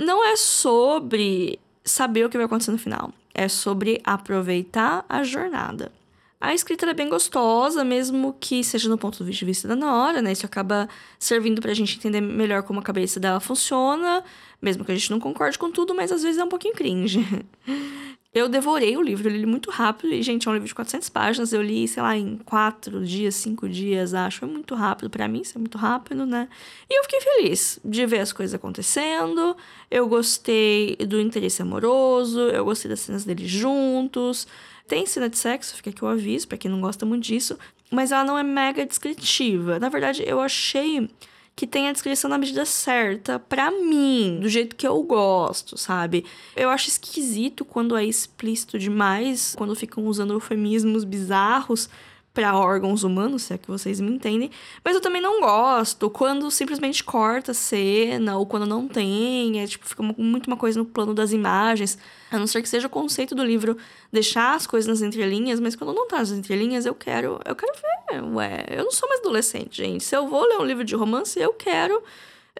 não 0.01 0.25
é 0.25 0.35
sobre 0.35 1.59
saber 1.83 2.25
o 2.25 2.29
que 2.29 2.37
vai 2.37 2.45
acontecer 2.45 2.71
no 2.71 2.77
final. 2.77 3.11
É 3.33 3.47
sobre 3.47 4.01
aproveitar 4.03 5.05
a 5.07 5.23
jornada. 5.23 5.91
A 6.39 6.53
escrita 6.53 6.85
é 6.85 6.93
bem 6.93 7.09
gostosa, 7.09 7.83
mesmo 7.83 8.35
que 8.39 8.63
seja 8.63 8.87
no 8.87 8.97
ponto 8.97 9.25
de 9.25 9.45
vista 9.45 9.67
da 9.67 9.75
Nora, 9.75 10.21
né? 10.21 10.31
Isso 10.31 10.45
acaba 10.45 10.87
servindo 11.17 11.61
pra 11.61 11.73
gente 11.73 11.97
entender 11.97 12.21
melhor 12.21 12.61
como 12.61 12.79
a 12.79 12.83
cabeça 12.83 13.19
dela 13.19 13.39
funciona, 13.39 14.23
mesmo 14.61 14.85
que 14.85 14.91
a 14.91 14.95
gente 14.95 15.09
não 15.09 15.19
concorde 15.19 15.57
com 15.57 15.71
tudo, 15.71 15.95
mas 15.95 16.11
às 16.11 16.21
vezes 16.21 16.39
é 16.39 16.43
um 16.43 16.49
pouquinho 16.49 16.75
cringe. 16.75 17.25
Eu 18.37 18.47
devorei 18.47 18.95
o 18.95 19.01
livro, 19.01 19.27
eu 19.27 19.35
li 19.35 19.47
muito 19.47 19.71
rápido. 19.71 20.13
E, 20.13 20.21
gente, 20.21 20.47
é 20.47 20.51
um 20.51 20.53
livro 20.53 20.67
de 20.67 20.75
400 20.75 21.09
páginas. 21.09 21.51
Eu 21.53 21.61
li, 21.63 21.87
sei 21.87 22.03
lá, 22.03 22.15
em 22.15 22.37
quatro 22.37 23.03
dias, 23.03 23.33
cinco 23.33 23.67
dias, 23.67 24.13
acho. 24.13 24.45
É 24.45 24.47
muito 24.47 24.75
rápido 24.75 25.09
para 25.09 25.27
mim, 25.27 25.41
isso 25.41 25.57
é 25.57 25.59
muito 25.59 25.75
rápido, 25.75 26.23
né? 26.23 26.47
E 26.87 26.99
eu 26.99 27.03
fiquei 27.03 27.19
feliz 27.19 27.79
de 27.83 28.05
ver 28.05 28.19
as 28.19 28.31
coisas 28.31 28.53
acontecendo. 28.53 29.57
Eu 29.89 30.07
gostei 30.07 30.95
do 30.97 31.19
interesse 31.19 31.63
amoroso, 31.63 32.39
eu 32.41 32.63
gostei 32.63 32.89
das 32.89 32.99
cenas 32.99 33.25
deles 33.25 33.49
juntos. 33.49 34.47
Tem 34.87 35.07
cena 35.07 35.27
de 35.27 35.37
sexo, 35.37 35.75
fica 35.75 35.89
aqui 35.89 36.05
o 36.05 36.07
aviso, 36.07 36.47
pra 36.47 36.59
quem 36.59 36.69
não 36.69 36.79
gosta 36.79 37.07
muito 37.07 37.23
disso. 37.23 37.57
Mas 37.89 38.11
ela 38.11 38.23
não 38.23 38.37
é 38.37 38.43
mega 38.43 38.85
descritiva. 38.85 39.79
Na 39.79 39.89
verdade, 39.89 40.23
eu 40.27 40.39
achei 40.39 41.09
que 41.57 41.65
tem 41.65 41.89
a 41.89 41.91
descrição 41.91 42.29
na 42.29 42.37
medida 42.37 42.63
certa 42.65 43.39
para 43.39 43.71
mim, 43.71 44.37
do 44.39 44.47
jeito 44.47 44.75
que 44.75 44.87
eu 44.87 45.01
gosto, 45.01 45.75
sabe? 45.75 46.23
Eu 46.55 46.69
acho 46.69 46.87
esquisito 46.87 47.65
quando 47.65 47.97
é 47.97 48.05
explícito 48.05 48.77
demais, 48.77 49.55
quando 49.57 49.75
ficam 49.75 50.05
usando 50.05 50.33
eufemismos 50.33 51.03
bizarros 51.03 51.89
para 52.37 52.55
órgãos 52.55 53.01
humanos, 53.01 53.41
se 53.41 53.55
é 53.55 53.57
que 53.57 53.67
vocês 53.67 53.99
me 53.99 54.11
entendem. 54.11 54.51
Mas 54.85 54.93
eu 54.93 55.01
também 55.01 55.19
não 55.19 55.41
gosto 55.41 56.07
quando 56.07 56.51
simplesmente 56.51 57.03
corta 57.03 57.49
a 57.49 57.55
cena 57.55 58.37
ou 58.37 58.45
quando 58.45 58.67
não 58.67 58.87
tem, 58.87 59.59
é 59.59 59.65
tipo, 59.65 59.89
fica 59.89 60.03
muito 60.03 60.45
uma 60.45 60.55
coisa 60.55 60.77
no 60.77 60.85
plano 60.85 61.15
das 61.15 61.31
imagens. 61.31 61.97
A 62.29 62.37
não 62.37 62.45
ser 62.45 62.61
que 62.61 62.69
seja 62.69 62.85
o 62.85 62.91
conceito 62.91 63.33
do 63.33 63.43
livro 63.43 63.75
deixar 64.13 64.53
as 64.53 64.67
coisas 64.67 64.87
nas 64.87 65.01
entrelinhas, 65.01 65.59
mas 65.59 65.75
quando 65.75 65.95
não 65.95 66.07
tá 66.07 66.19
nas 66.19 66.29
entrelinhas, 66.29 66.85
eu 66.85 66.93
quero, 66.93 67.39
eu 67.43 67.55
quero 67.55 67.73
ver. 67.73 68.23
Ué, 68.35 68.65
eu 68.69 68.83
não 68.83 68.91
sou 68.91 69.09
mais 69.09 69.21
adolescente, 69.21 69.77
gente. 69.77 70.03
Se 70.03 70.15
eu 70.15 70.27
vou 70.27 70.47
ler 70.47 70.59
um 70.59 70.63
livro 70.63 70.83
de 70.83 70.93
romance, 70.93 71.39
eu 71.39 71.53
quero, 71.53 72.03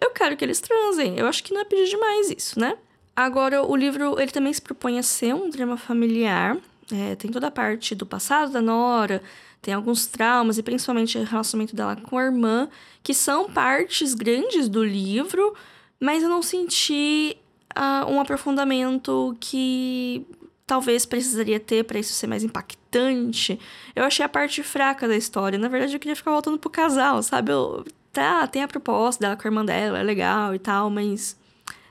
eu 0.02 0.10
quero 0.10 0.36
que 0.36 0.44
eles 0.44 0.60
transem. 0.60 1.20
Eu 1.20 1.28
acho 1.28 1.44
que 1.44 1.54
não 1.54 1.62
é 1.62 1.66
pedir 1.66 1.88
demais 1.88 2.32
isso, 2.32 2.60
né? 2.60 2.80
Agora, 3.16 3.64
o 3.64 3.76
livro, 3.76 4.20
ele 4.20 4.32
também 4.32 4.52
se 4.52 4.62
propõe 4.62 4.98
a 4.98 5.04
ser 5.04 5.36
um 5.36 5.52
drama 5.52 5.78
familiar. 5.78 6.58
É, 6.92 7.16
tem 7.16 7.30
toda 7.30 7.48
a 7.48 7.52
parte 7.52 7.94
do 7.94 8.06
passado 8.06 8.52
da 8.52 8.62
Nora, 8.62 9.22
tem 9.62 9.74
alguns 9.74 10.06
traumas, 10.06 10.58
e 10.58 10.64
principalmente 10.64 11.18
o 11.18 11.24
relacionamento 11.24 11.76
dela 11.76 11.96
com 11.96 12.18
a 12.18 12.24
irmã, 12.24 12.70
que 13.04 13.14
são 13.14 13.50
partes 13.50 14.14
grandes 14.14 14.70
do 14.70 14.84
livro, 14.84 15.56
mas 16.00 16.24
eu 16.24 16.30
não 16.30 16.42
senti 16.42 17.38
uh, 17.78 18.10
um 18.10 18.20
aprofundamento 18.20 19.36
que 19.40 20.26
talvez 20.66 21.06
precisaria 21.06 21.60
ter 21.60 21.84
para 21.86 22.00
isso 22.00 22.14
ser 22.14 22.28
mais 22.28 22.44
impactante. 22.44 23.60
Eu 23.96 24.04
achei 24.04 24.26
a 24.26 24.30
parte 24.30 24.62
fraca 24.62 25.08
da 25.08 25.16
história. 25.16 25.58
Na 25.58 25.70
verdade, 25.70 25.96
eu 25.96 26.00
queria 26.00 26.16
ficar 26.16 26.32
voltando 26.32 26.60
pro 26.60 26.70
casal, 26.70 27.24
sabe? 27.24 27.52
Eu, 27.52 27.86
tá, 28.12 28.46
tem 28.48 28.64
a 28.64 28.68
proposta 28.68 29.22
dela 29.22 29.38
com 29.38 29.48
a 29.48 29.50
irmã 29.50 29.64
dela, 29.64 30.00
é 30.00 30.04
legal 30.04 30.54
e 30.54 30.60
tal, 30.60 30.90
mas 30.90 31.38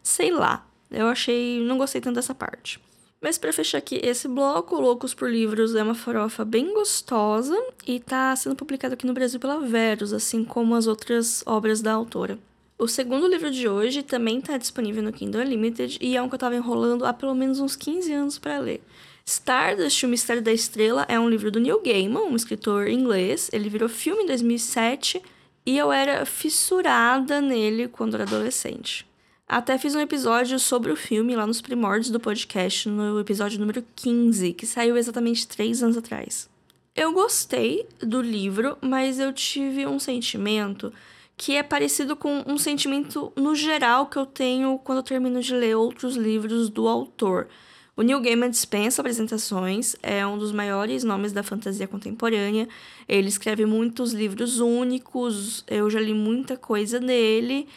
sei 0.03 0.31
lá. 0.31 0.65
Eu 0.91 1.09
achei, 1.09 1.61
não 1.65 1.79
gostei 1.79 2.01
tanto 2.01 2.15
dessa 2.15 2.35
parte. 2.35 2.81
Mas 3.21 3.39
para 3.39 3.53
fechar 3.53 3.79
aqui 3.79 3.99
esse 4.03 4.29
bloco, 4.29 4.81
Loucos 4.81 5.15
por 5.15 5.31
Livros 5.31 5.75
é 5.75 5.83
uma 5.83 5.95
farofa 5.95 6.45
bem 6.45 6.73
gostosa 6.75 7.57
e 7.87 7.97
está 7.97 8.35
sendo 8.37 8.55
publicado 8.55 8.95
aqui 8.95 9.07
no 9.07 9.15
Brasil 9.15 9.41
pela 9.41 9.61
Verus, 9.61 10.13
assim 10.13 10.45
como 10.45 10.75
as 10.75 10.87
outras 10.87 11.43
obras 11.47 11.81
da 11.81 11.93
autora. 11.93 12.39
O 12.79 12.87
segundo 12.87 13.27
livro 13.27 13.51
de 13.51 13.67
hoje 13.67 14.03
também 14.03 14.39
está 14.39 14.59
disponível 14.59 15.03
no 15.03 15.13
Kindle 15.13 15.41
Unlimited 15.41 15.99
e 15.99 16.15
é 16.15 16.21
um 16.21 16.29
que 16.29 16.35
eu 16.35 16.37
estava 16.37 16.55
enrolando 16.55 17.07
há 17.07 17.13
pelo 17.13 17.35
menos 17.35 17.59
uns 17.59 17.75
15 17.75 18.13
anos 18.13 18.39
para 18.39 18.59
ler. 18.59 18.83
Stardust, 19.25 20.05
O 20.05 20.09
Mistério 20.09 20.43
da 20.43 20.53
Estrela, 20.53 21.07
é 21.09 21.19
um 21.19 21.29
livro 21.29 21.51
do 21.51 21.59
Neil 21.59 21.81
Gaiman, 21.81 22.25
um 22.25 22.37
escritor 22.37 22.87
inglês. 22.87 23.49
Ele 23.51 23.71
virou 23.71 23.89
filme 23.89 24.25
em 24.25 24.27
2007 24.27 25.23
e 25.65 25.79
eu 25.79 25.91
era 25.91 26.27
fissurada 26.27 27.41
nele 27.41 27.89
quando 27.89 28.15
era 28.15 28.25
adolescente. 28.25 29.07
Até 29.49 29.79
fiz 29.79 29.95
um 29.95 30.01
episódio 30.01 30.59
sobre 30.59 30.91
o 30.91 30.97
filme 30.97 31.37
lá 31.37 31.47
nos 31.47 31.61
primórdios 31.61 32.11
do 32.11 32.19
podcast, 32.19 32.89
no 32.89 33.21
episódio 33.21 33.61
número 33.61 33.85
15, 33.95 34.53
que 34.53 34.67
saiu 34.67 34.97
exatamente 34.97 35.47
três 35.47 35.85
anos 35.85 35.97
atrás. 35.97 36.51
Eu 36.97 37.13
gostei 37.13 37.87
do 38.01 38.21
livro, 38.21 38.77
mas 38.81 39.21
eu 39.21 39.33
tive 39.33 39.87
um 39.87 40.01
sentimento 40.01 40.93
que 41.37 41.55
é 41.55 41.63
parecido 41.63 42.17
com 42.17 42.43
um 42.45 42.59
sentimento 42.59 43.33
no 43.37 43.55
geral 43.55 44.07
que 44.07 44.17
eu 44.17 44.27
tenho 44.27 44.81
quando 44.83 44.99
eu 44.99 45.05
termino 45.05 45.41
de 45.41 45.55
ler 45.55 45.77
outros 45.77 46.17
livros 46.17 46.69
do 46.69 46.89
autor. 46.89 47.47
O 47.97 48.03
Neil 48.03 48.21
Gaiman 48.21 48.51
dispensa 48.51 49.01
apresentações, 49.01 49.95
é 50.03 50.27
um 50.27 50.37
dos 50.37 50.51
maiores 50.51 51.05
nomes 51.05 51.33
da 51.33 51.45
fantasia 51.45 51.87
contemporânea. 51.87 52.69
Ele 53.09 53.29
escreve 53.29 53.65
muitos 53.65 54.13
livros 54.13 54.59
únicos, 54.59 55.65
eu 55.69 55.89
já 55.89 56.01
li 56.01 56.15
muita 56.15 56.57
coisa 56.57 56.99
dele 56.99 57.69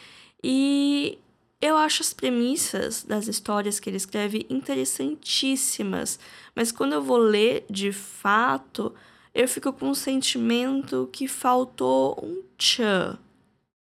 e 0.43 1.19
eu 1.61 1.75
acho 1.75 2.01
as 2.01 2.13
premissas 2.13 3.03
das 3.03 3.27
histórias 3.27 3.79
que 3.79 3.89
ele 3.89 3.97
escreve 3.97 4.45
interessantíssimas, 4.49 6.19
mas 6.55 6.71
quando 6.71 6.93
eu 6.93 7.01
vou 7.01 7.17
ler 7.17 7.65
de 7.69 7.91
fato, 7.91 8.93
eu 9.33 9.47
fico 9.47 9.73
com 9.73 9.89
um 9.89 9.93
sentimento 9.93 11.09
que 11.11 11.27
faltou 11.27 12.17
um 12.23 12.41
tchan. 12.57 13.17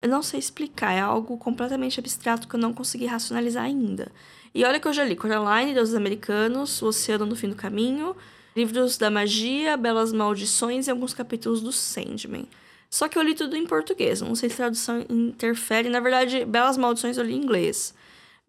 Eu 0.03 0.09
não 0.09 0.23
sei 0.23 0.39
explicar, 0.39 0.93
é 0.93 1.01
algo 1.01 1.37
completamente 1.39 1.99
abstrato 1.99 2.49
que 2.49 2.55
eu 2.55 2.61
não 2.61 2.73
consegui 2.73 3.07
racionalizar 3.07 3.65
ainda. 3.65 4.11
E 4.55 4.65
olha 4.65 4.81
que 4.81 4.89
eu 4.89 4.93
já 4.93 5.05
li 5.05 5.17
Coraline, 5.17 5.75
Deuses 5.75 5.95
Americanos, 5.95 6.81
O 6.83 6.87
Oceano 6.87 7.27
no 7.27 7.37
Fim 7.37 7.49
do 7.49 7.57
Caminho, 7.57 8.17
livros 8.57 8.97
da 8.97 9.11
magia, 9.11 9.77
Belas 9.77 10.13
Maldições 10.13 10.87
e 10.87 10.91
alguns 10.91 11.15
capítulos 11.15 11.61
do 11.61 11.73
Sandman. 11.73 12.47
Só 12.91 13.09
que 13.09 13.19
eu 13.19 13.23
li 13.23 13.35
tudo 13.35 13.57
em 13.57 13.67
português, 13.67 14.21
não 14.21 14.35
sei 14.35 14.49
se 14.49 14.57
tradução 14.57 15.05
interfere. 15.09 15.89
Na 15.89 16.01
verdade, 16.01 16.45
Belas 16.45 16.77
Maldições 16.77 17.19
eu 17.19 17.25
li 17.25 17.35
em 17.35 17.43
inglês. 17.43 17.95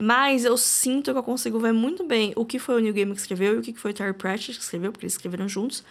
Mas 0.01 0.45
eu 0.45 0.55
sinto 0.55 1.11
que 1.11 1.17
eu 1.17 1.23
consigo 1.23 1.59
ver 1.59 1.73
muito 1.73 2.05
bem 2.05 2.31
o 2.35 2.45
que 2.45 2.57
foi 2.57 2.75
o 2.75 2.79
New 2.79 2.93
Game 2.93 3.13
que 3.13 3.19
escreveu 3.19 3.55
e 3.55 3.57
o 3.57 3.61
que 3.61 3.73
foi 3.73 3.91
o 3.91 3.93
Terry 3.93 4.13
Pratchett 4.13 4.57
que 4.57 4.63
escreveu, 4.63 4.91
porque 4.93 5.05
eles 5.05 5.13
escreveram 5.13 5.49
juntos. 5.49 5.83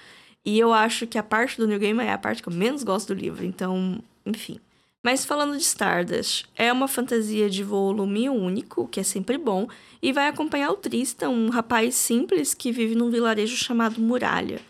E 0.45 0.59
eu 0.59 0.73
acho 0.73 1.07
que 1.07 1.19
a 1.19 1.23
parte 1.23 1.59
do 1.59 1.67
New 1.67 1.79
Game 1.79 2.01
é 2.03 2.13
a 2.13 2.17
parte 2.17 2.43
que 2.43 2.49
eu 2.49 2.53
menos 2.53 2.83
gosto 2.83 3.15
do 3.15 3.21
livro, 3.21 3.45
então, 3.45 4.03
enfim. 4.25 4.59
Mas 5.03 5.25
falando 5.25 5.57
de 5.57 5.63
Stardust, 5.63 6.47
é 6.57 6.73
uma 6.73 6.89
fantasia 6.89 7.51
de 7.51 7.63
volume 7.63 8.31
único, 8.31 8.89
que 8.89 8.99
é 8.99 9.03
sempre 9.03 9.37
bom, 9.37 9.69
e 10.03 10.13
vai 10.13 10.27
acompanhar 10.27 10.71
o 10.71 10.77
Tristan, 10.77 11.29
um 11.29 11.51
rapaz 11.51 11.95
simples 11.95 12.55
que 12.55 12.73
vive 12.73 12.95
num 12.95 13.11
vilarejo 13.11 13.57
chamado 13.57 14.01
Muralha. 14.01 14.61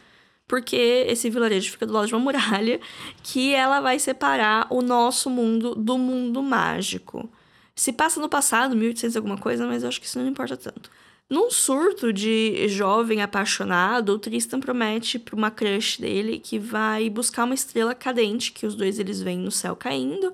Porque 0.49 1.05
esse 1.07 1.28
vilarejo 1.28 1.71
fica 1.71 1.87
do 1.87 1.93
lado 1.93 2.07
de 2.09 2.14
uma 2.14 2.21
muralha 2.21 2.81
que 3.23 3.55
ela 3.55 3.81
vai 3.81 3.99
separar 3.99 4.67
o 4.71 4.81
nosso 4.81 5.28
mundo 5.28 5.75
do 5.75 5.99
mundo 5.99 6.43
mágico. 6.43 7.31
Se 7.76 7.93
passa 7.93 8.19
no 8.19 8.28
passado, 8.28 8.75
1800 8.75 9.17
alguma 9.17 9.37
coisa, 9.38 9.67
mas 9.67 9.83
eu 9.83 9.88
acho 9.88 10.00
que 10.00 10.07
isso 10.07 10.19
não 10.19 10.26
importa 10.26 10.57
tanto. 10.57 10.90
Num 11.31 11.50
surto 11.50 12.11
de 12.11 12.67
jovem 12.69 13.21
apaixonado, 13.21 14.14
o 14.14 14.19
Tristan 14.19 14.61
promete 14.61 15.19
para 15.19 15.37
uma 15.37 15.50
crush 15.50 16.00
dele 16.00 16.38
que 16.38 16.59
vai 16.59 17.11
buscar 17.11 17.45
uma 17.45 17.55
estrela 17.55 17.95
cadente 17.95 18.50
que 18.50 18.64
os 18.64 18.75
dois 18.75 18.99
eles 18.99 19.21
veem 19.21 19.38
no 19.38 19.50
céu 19.50 19.76
caindo. 19.76 20.33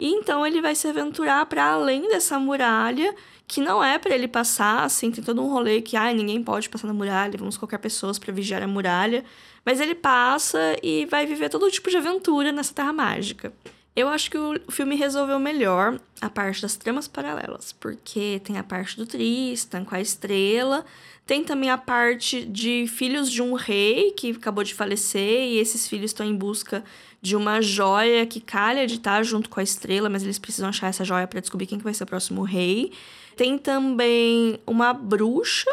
E 0.00 0.08
então 0.08 0.44
ele 0.44 0.60
vai 0.60 0.74
se 0.74 0.88
aventurar 0.88 1.46
para 1.46 1.64
além 1.64 2.08
dessa 2.08 2.40
muralha, 2.40 3.14
que 3.46 3.60
não 3.60 3.84
é 3.84 4.00
para 4.00 4.16
ele 4.16 4.26
passar, 4.26 4.82
assim, 4.82 5.12
tem 5.12 5.22
todo 5.22 5.40
um 5.40 5.46
rolê 5.46 5.80
que 5.80 5.96
ah, 5.96 6.12
ninguém 6.12 6.42
pode 6.42 6.68
passar 6.68 6.88
na 6.88 6.92
muralha, 6.92 7.38
vamos 7.38 7.56
colocar 7.56 7.78
pessoas 7.78 8.18
para 8.18 8.32
vigiar 8.32 8.62
a 8.64 8.66
muralha, 8.66 9.24
mas 9.64 9.80
ele 9.80 9.94
passa 9.94 10.76
e 10.82 11.06
vai 11.06 11.26
viver 11.26 11.48
todo 11.48 11.70
tipo 11.70 11.90
de 11.90 11.96
aventura 11.96 12.52
nessa 12.52 12.74
terra 12.74 12.92
mágica. 12.92 13.52
Eu 13.94 14.08
acho 14.08 14.30
que 14.30 14.38
o 14.38 14.58
filme 14.70 14.96
resolveu 14.96 15.38
melhor 15.38 16.00
a 16.18 16.30
parte 16.30 16.62
das 16.62 16.76
tramas 16.76 17.06
paralelas, 17.06 17.72
porque 17.72 18.40
tem 18.42 18.56
a 18.56 18.64
parte 18.64 18.96
do 18.96 19.04
Tristan 19.04 19.84
com 19.84 19.94
a 19.94 20.00
estrela, 20.00 20.84
tem 21.26 21.44
também 21.44 21.68
a 21.68 21.76
parte 21.76 22.42
de 22.44 22.86
filhos 22.86 23.30
de 23.30 23.42
um 23.42 23.52
rei 23.52 24.12
que 24.12 24.30
acabou 24.30 24.64
de 24.64 24.74
falecer 24.74 25.42
e 25.46 25.58
esses 25.58 25.86
filhos 25.86 26.10
estão 26.10 26.24
em 26.24 26.34
busca 26.34 26.82
de 27.20 27.36
uma 27.36 27.60
joia 27.60 28.26
que 28.26 28.40
calha 28.40 28.86
de 28.86 28.94
estar 28.94 29.22
junto 29.22 29.50
com 29.50 29.60
a 29.60 29.62
estrela, 29.62 30.08
mas 30.08 30.22
eles 30.22 30.38
precisam 30.38 30.70
achar 30.70 30.88
essa 30.88 31.04
joia 31.04 31.26
para 31.26 31.40
descobrir 31.40 31.66
quem 31.66 31.78
que 31.78 31.84
vai 31.84 31.94
ser 31.94 32.04
o 32.04 32.06
próximo 32.06 32.42
rei. 32.42 32.92
Tem 33.36 33.58
também 33.58 34.58
uma 34.66 34.94
bruxa 34.94 35.70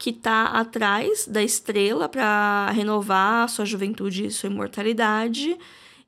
que 0.00 0.08
está 0.08 0.44
atrás 0.44 1.26
da 1.26 1.42
estrela 1.42 2.08
para 2.08 2.70
renovar 2.70 3.46
sua 3.50 3.66
juventude 3.66 4.24
e 4.24 4.30
sua 4.30 4.48
imortalidade. 4.48 5.58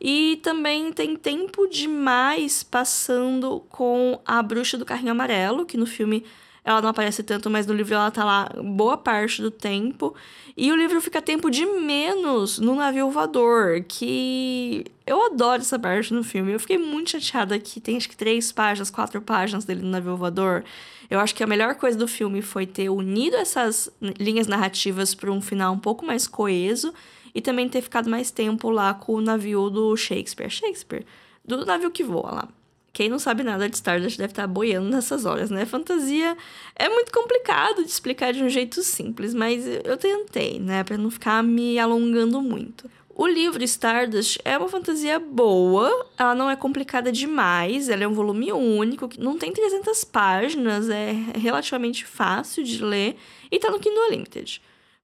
E 0.00 0.40
também 0.42 0.90
tem 0.94 1.14
tempo 1.14 1.68
demais 1.68 2.62
passando 2.62 3.60
com 3.68 4.18
a 4.24 4.42
bruxa 4.42 4.78
do 4.78 4.86
carrinho 4.86 5.12
amarelo, 5.12 5.66
que 5.66 5.76
no 5.76 5.84
filme 5.84 6.24
ela 6.64 6.80
não 6.80 6.88
aparece 6.88 7.22
tanto, 7.22 7.50
mas 7.50 7.66
no 7.66 7.74
livro 7.74 7.94
ela 7.94 8.10
tá 8.10 8.24
lá 8.24 8.48
boa 8.64 8.96
parte 8.96 9.42
do 9.42 9.50
tempo. 9.50 10.14
E 10.56 10.72
o 10.72 10.76
livro 10.76 10.98
fica 11.02 11.20
tempo 11.20 11.50
de 11.50 11.66
menos 11.66 12.58
no 12.58 12.74
navio 12.74 13.10
voador, 13.10 13.84
que 13.86 14.86
eu 15.06 15.26
adoro 15.26 15.60
essa 15.60 15.78
parte 15.78 16.14
no 16.14 16.24
filme. 16.24 16.52
Eu 16.52 16.60
fiquei 16.60 16.78
muito 16.78 17.10
chateada 17.10 17.58
que 17.58 17.78
tem 17.78 17.98
acho 17.98 18.08
que 18.08 18.16
três 18.16 18.52
páginas, 18.52 18.88
quatro 18.88 19.20
páginas 19.20 19.66
dele 19.66 19.82
no 19.82 19.90
navio 19.90 20.16
voador. 20.16 20.64
Eu 21.12 21.20
acho 21.20 21.34
que 21.34 21.44
a 21.44 21.46
melhor 21.46 21.74
coisa 21.74 21.98
do 21.98 22.08
filme 22.08 22.40
foi 22.40 22.64
ter 22.64 22.88
unido 22.88 23.36
essas 23.36 23.90
linhas 24.18 24.46
narrativas 24.46 25.14
para 25.14 25.30
um 25.30 25.42
final 25.42 25.74
um 25.74 25.78
pouco 25.78 26.06
mais 26.06 26.26
coeso 26.26 26.94
e 27.34 27.40
também 27.42 27.68
ter 27.68 27.82
ficado 27.82 28.08
mais 28.08 28.30
tempo 28.30 28.70
lá 28.70 28.94
com 28.94 29.12
o 29.12 29.20
navio 29.20 29.68
do 29.68 29.94
Shakespeare. 29.94 30.48
Shakespeare, 30.48 31.04
do 31.44 31.66
navio 31.66 31.90
que 31.90 32.02
voa 32.02 32.30
lá. 32.30 32.48
Quem 32.94 33.10
não 33.10 33.18
sabe 33.18 33.42
nada 33.42 33.68
de 33.68 33.74
Stardust 33.74 34.16
deve 34.16 34.32
estar 34.32 34.46
boiando 34.46 34.88
nessas 34.88 35.26
horas, 35.26 35.50
né? 35.50 35.66
Fantasia 35.66 36.34
é 36.74 36.88
muito 36.88 37.12
complicado 37.12 37.84
de 37.84 37.90
explicar 37.90 38.32
de 38.32 38.42
um 38.42 38.48
jeito 38.48 38.82
simples, 38.82 39.34
mas 39.34 39.66
eu 39.84 39.98
tentei, 39.98 40.58
né? 40.58 40.82
Para 40.82 40.96
não 40.96 41.10
ficar 41.10 41.42
me 41.42 41.78
alongando 41.78 42.40
muito. 42.40 42.90
O 43.14 43.26
livro 43.26 43.62
Stardust 43.62 44.38
é 44.42 44.56
uma 44.56 44.68
fantasia 44.68 45.18
boa, 45.18 46.06
ela 46.16 46.34
não 46.34 46.50
é 46.50 46.56
complicada 46.56 47.12
demais, 47.12 47.90
ela 47.90 48.04
é 48.04 48.08
um 48.08 48.14
volume 48.14 48.50
único, 48.52 49.08
não 49.18 49.36
tem 49.36 49.52
300 49.52 50.02
páginas, 50.04 50.88
é 50.88 51.12
relativamente 51.36 52.06
fácil 52.06 52.64
de 52.64 52.82
ler 52.82 53.16
e 53.50 53.58
tá 53.58 53.70
no 53.70 53.78
Kindle 53.78 54.08
Unlimited. 54.08 54.62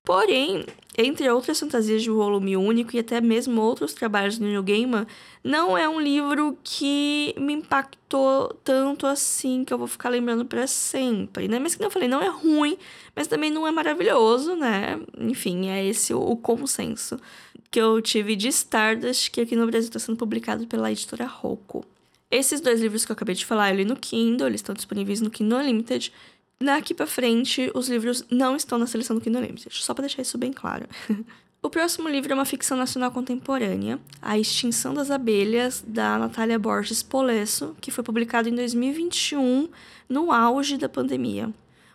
Porém, 0.08 0.64
entre 0.96 1.28
outras 1.28 1.60
fantasias 1.60 2.02
de 2.02 2.08
volume 2.08 2.56
único 2.56 2.96
e 2.96 2.98
até 2.98 3.20
mesmo 3.20 3.60
outros 3.60 3.92
trabalhos 3.92 4.38
do 4.38 4.46
Neil 4.46 4.62
Gaiman, 4.62 5.06
não 5.44 5.76
é 5.76 5.86
um 5.86 6.00
livro 6.00 6.56
que 6.64 7.34
me 7.36 7.52
impactou 7.52 8.58
tanto 8.64 9.06
assim 9.06 9.66
que 9.66 9.74
eu 9.74 9.76
vou 9.76 9.86
ficar 9.86 10.08
lembrando 10.08 10.46
para 10.46 10.66
sempre, 10.66 11.46
né? 11.46 11.58
Mas 11.58 11.74
que 11.74 11.84
eu 11.84 11.90
falei, 11.90 12.08
não 12.08 12.22
é 12.22 12.28
ruim, 12.28 12.78
mas 13.14 13.26
também 13.26 13.50
não 13.50 13.66
é 13.66 13.70
maravilhoso, 13.70 14.56
né? 14.56 14.98
Enfim, 15.18 15.68
é 15.68 15.84
esse 15.84 16.14
o, 16.14 16.34
consenso 16.36 17.20
que 17.70 17.78
eu 17.78 18.00
tive 18.00 18.34
de 18.34 18.48
Stardust, 18.48 19.30
que 19.30 19.42
aqui 19.42 19.54
no 19.54 19.66
Brasil 19.66 19.88
está 19.88 19.98
sendo 19.98 20.16
publicado 20.16 20.66
pela 20.66 20.90
editora 20.90 21.26
Rocco. 21.26 21.84
Esses 22.30 22.62
dois 22.62 22.80
livros 22.80 23.04
que 23.04 23.12
eu 23.12 23.14
acabei 23.14 23.34
de 23.34 23.44
falar, 23.44 23.72
eu 23.72 23.76
li 23.76 23.84
no 23.84 23.94
Kindle, 23.94 24.46
eles 24.46 24.60
estão 24.60 24.74
disponíveis 24.74 25.20
no 25.20 25.28
Kindle 25.28 25.58
Unlimited. 25.58 26.10
Daqui 26.60 26.92
para 26.92 27.06
frente, 27.06 27.70
os 27.72 27.88
livros 27.88 28.24
não 28.28 28.56
estão 28.56 28.78
na 28.78 28.86
seleção 28.86 29.14
do 29.14 29.22
Kindle 29.22 29.40
Unlimited, 29.42 29.76
só 29.76 29.94
para 29.94 30.02
deixar 30.02 30.22
isso 30.22 30.36
bem 30.36 30.52
claro. 30.52 30.86
o 31.62 31.70
próximo 31.70 32.08
livro 32.08 32.32
é 32.32 32.34
uma 32.34 32.44
ficção 32.44 32.76
nacional 32.76 33.12
contemporânea, 33.12 34.00
A 34.20 34.36
Extinção 34.36 34.92
das 34.92 35.08
Abelhas, 35.08 35.84
da 35.86 36.18
Natália 36.18 36.58
Borges 36.58 37.00
Polesso, 37.00 37.76
que 37.80 37.92
foi 37.92 38.02
publicado 38.02 38.48
em 38.48 38.54
2021, 38.56 39.68
no 40.08 40.32
auge 40.32 40.76
da 40.76 40.88
pandemia. 40.88 41.48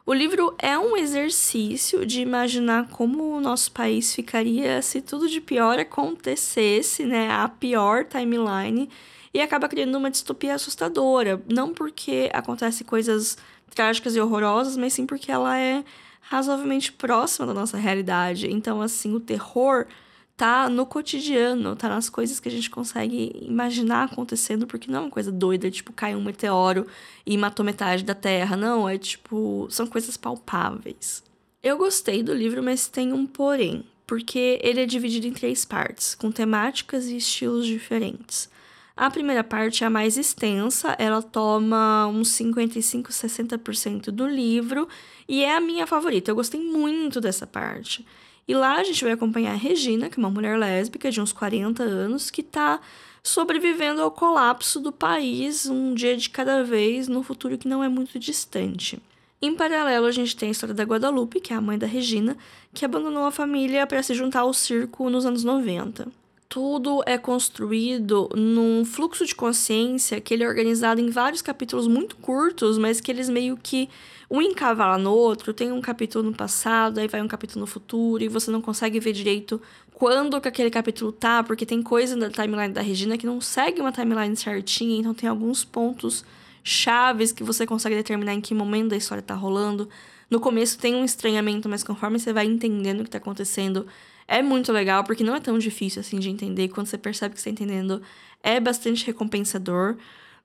O 0.06 0.14
livro 0.14 0.54
é 0.58 0.78
um 0.78 0.98
exercício 0.98 2.06
de 2.06 2.22
imaginar 2.22 2.88
como 2.90 3.36
o 3.36 3.42
nosso 3.42 3.72
país 3.72 4.14
ficaria 4.14 4.82
se 4.82 5.02
tudo 5.02 5.30
de 5.30 5.40
pior 5.40 5.80
acontecesse, 5.80 7.06
né? 7.06 7.32
A 7.32 7.48
pior 7.48 8.04
timeline, 8.04 8.90
e 9.34 9.42
acaba 9.42 9.68
criando 9.68 9.98
uma 9.98 10.12
distopia 10.12 10.56
assustadora. 10.56 11.42
Não 11.52 11.74
porque 11.74 12.30
acontece 12.34 12.84
coisas 12.84 13.38
trágicas 13.74 14.16
e 14.16 14.22
horrorosas, 14.22 14.78
mas 14.78 14.94
sim 14.94 15.06
porque 15.06 15.32
ela 15.32 15.58
é 15.58 15.84
razoavelmente 16.22 16.92
próxima 16.92 17.48
da 17.48 17.54
nossa 17.54 17.78
realidade. 17.78 18.50
Então, 18.50 18.82
assim, 18.82 19.14
o 19.14 19.20
terror 19.20 19.88
tá 20.36 20.68
no 20.70 20.86
cotidiano, 20.86 21.76
tá 21.76 21.90
nas 21.90 22.10
coisas 22.10 22.40
que 22.40 22.50
a 22.50 22.52
gente 22.52 22.70
consegue 22.70 23.32
imaginar 23.42 24.06
acontecendo, 24.06 24.66
porque 24.66 24.90
não 24.90 25.00
é 25.00 25.02
uma 25.04 25.12
coisa 25.12 25.32
doida, 25.32 25.70
tipo, 25.70 25.94
caiu 25.94 26.18
um 26.18 26.24
meteoro 26.24 26.88
e 27.26 27.38
matou 27.38 27.66
metade 27.66 28.04
da 28.04 28.16
Terra. 28.16 28.56
Não, 28.56 28.88
é 28.88 28.98
tipo, 28.98 29.68
são 29.70 29.88
coisas 29.88 30.18
palpáveis. 30.18 31.24
Eu 31.62 31.78
gostei 31.78 32.22
do 32.22 32.34
livro, 32.34 32.62
mas 32.62 32.88
tem 32.88 33.14
um 33.14 33.26
porém, 33.26 33.86
porque 34.06 34.60
ele 34.62 34.82
é 34.82 34.86
dividido 34.86 35.28
em 35.28 35.34
três 35.34 35.64
partes, 35.64 36.14
com 36.14 36.32
temáticas 36.32 37.06
e 37.06 37.18
estilos 37.18 37.66
diferentes. 37.66 38.50
A 38.96 39.10
primeira 39.10 39.44
parte 39.44 39.84
é 39.84 39.88
a 39.88 39.90
mais 39.90 40.18
extensa, 40.18 40.96
ela 41.00 41.20
toma 41.20 42.06
uns 42.06 42.30
55, 42.30 43.10
60% 43.12 44.12
do 44.12 44.28
livro 44.28 44.88
e 45.28 45.44
é 45.44 45.56
a 45.56 45.60
minha 45.60 45.88
favorita. 45.88 46.30
Eu 46.30 46.36
gostei 46.36 46.62
muito 46.62 47.20
dessa 47.20 47.48
parte. 47.48 48.06
E 48.48 48.54
lá 48.54 48.76
a 48.76 48.84
gente 48.84 49.04
vai 49.04 49.14
acompanhar 49.14 49.54
a 49.54 49.58
Regina, 49.58 50.10
que 50.10 50.20
é 50.20 50.24
uma 50.24 50.30
mulher 50.30 50.60
lésbica 50.60 51.10
de 51.10 51.20
uns 51.20 51.34
40 51.34 51.82
anos, 51.82 52.30
que 52.30 52.42
está 52.42 52.80
sobrevivendo 53.24 54.00
ao 54.00 54.12
colapso 54.12 54.80
do 54.80 54.92
país 54.92 55.66
um 55.66 55.96
dia 55.96 56.16
de 56.16 56.30
cada 56.30 56.64
vez 56.64 57.08
no 57.08 57.24
futuro 57.24 57.58
que 57.58 57.68
não 57.68 57.84
é 57.84 57.90
muito 57.90 58.20
distante. 58.20 59.02
Em 59.42 59.56
paralelo, 59.56 60.06
a 60.06 60.12
gente 60.12 60.36
tem 60.36 60.50
a 60.50 60.52
história 60.52 60.76
da 60.76 60.84
Guadalupe, 60.84 61.42
que 61.42 61.52
é 61.52 61.56
a 61.56 61.62
mãe 61.62 61.80
da 61.80 61.88
Regina, 61.88 62.38
que 62.72 62.86
abandonou 62.86 63.26
a 63.26 63.32
família 63.32 63.88
para 63.88 64.04
se 64.04 64.14
juntar 64.14 64.42
ao 64.42 64.54
circo 64.54 65.10
nos 65.10 65.26
anos 65.26 65.44
90 65.44 66.23
tudo 66.54 67.02
é 67.08 67.18
construído 67.18 68.30
num 68.36 68.86
fluxo 68.86 69.26
de 69.26 69.34
consciência 69.34 70.22
que 70.22 70.36
ele 70.36 70.44
é 70.44 70.48
organizado 70.48 71.02
em 71.02 71.10
vários 71.10 71.42
capítulos 71.42 71.88
muito 71.88 72.16
curtos, 72.18 72.78
mas 72.78 73.02
que 73.02 73.10
eles 73.10 73.28
meio 73.28 73.58
que 73.58 73.90
um 74.30 74.40
encavala 74.40 75.00
no 75.00 75.12
outro. 75.12 75.52
Tem 75.52 75.72
um 75.72 75.82
capítulo 75.82 76.24
no 76.24 76.32
passado, 76.32 77.00
aí 77.00 77.08
vai 77.08 77.24
um 77.24 77.28
capítulo 77.28 77.62
no 77.62 77.66
futuro, 77.66 78.24
e 78.24 78.28
você 78.28 78.52
não 78.52 78.62
consegue 78.62 79.00
ver 79.00 79.14
direito 79.14 79.60
quando 79.96 80.40
que 80.40 80.48
aquele 80.48 80.70
capítulo 80.70 81.12
tá, 81.12 81.42
porque 81.42 81.66
tem 81.66 81.82
coisa 81.82 82.16
na 82.16 82.30
timeline 82.30 82.72
da 82.72 82.82
Regina 82.82 83.18
que 83.18 83.26
não 83.26 83.42
segue 83.42 83.82
uma 83.82 83.92
timeline 83.92 84.36
certinha, 84.36 85.00
então 85.00 85.12
tem 85.12 85.28
alguns 85.28 85.66
pontos 85.66 86.24
chaves 86.64 87.32
que 87.32 87.44
você 87.44 87.66
consegue 87.66 87.96
determinar 87.96 88.36
em 88.36 88.42
que 88.42 88.54
momento 88.54 88.90
da 88.90 88.96
história 88.96 89.24
tá 89.24 89.34
rolando. 89.34 89.90
No 90.30 90.40
começo 90.40 90.78
tem 90.78 90.94
um 90.94 91.04
estranhamento, 91.04 91.68
mas 91.68 91.84
conforme 91.84 92.20
você 92.20 92.32
vai 92.32 92.46
entendendo 92.46 93.02
o 93.02 93.04
que 93.06 93.10
tá 93.10 93.18
acontecendo, 93.18 93.88
é 94.28 94.42
muito 94.42 94.72
legal, 94.72 95.04
porque 95.04 95.24
não 95.24 95.36
é 95.36 95.40
tão 95.40 95.58
difícil 95.58 96.00
assim 96.00 96.20
de 96.20 96.30
entender. 96.30 96.70
Quando 96.70 96.88
você 96.88 96.98
percebe 96.98 97.36
que 97.36 97.42
você 97.42 97.50
tá 97.50 97.54
entendendo, 97.54 98.02
é 98.42 98.60
bastante 98.60 99.06
recompensador. 99.06 99.96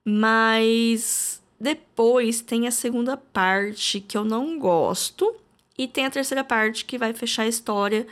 Mas 0.03 1.41
depois 1.59 2.41
tem 2.41 2.67
a 2.67 2.71
segunda 2.71 3.17
parte 3.17 3.99
que 3.99 4.17
eu 4.17 4.23
não 4.23 4.57
gosto. 4.57 5.35
E 5.77 5.87
tem 5.87 6.05
a 6.05 6.09
terceira 6.09 6.43
parte 6.43 6.83
que 6.85 6.97
vai 6.97 7.13
fechar 7.13 7.43
a 7.43 7.47
história, 7.47 8.05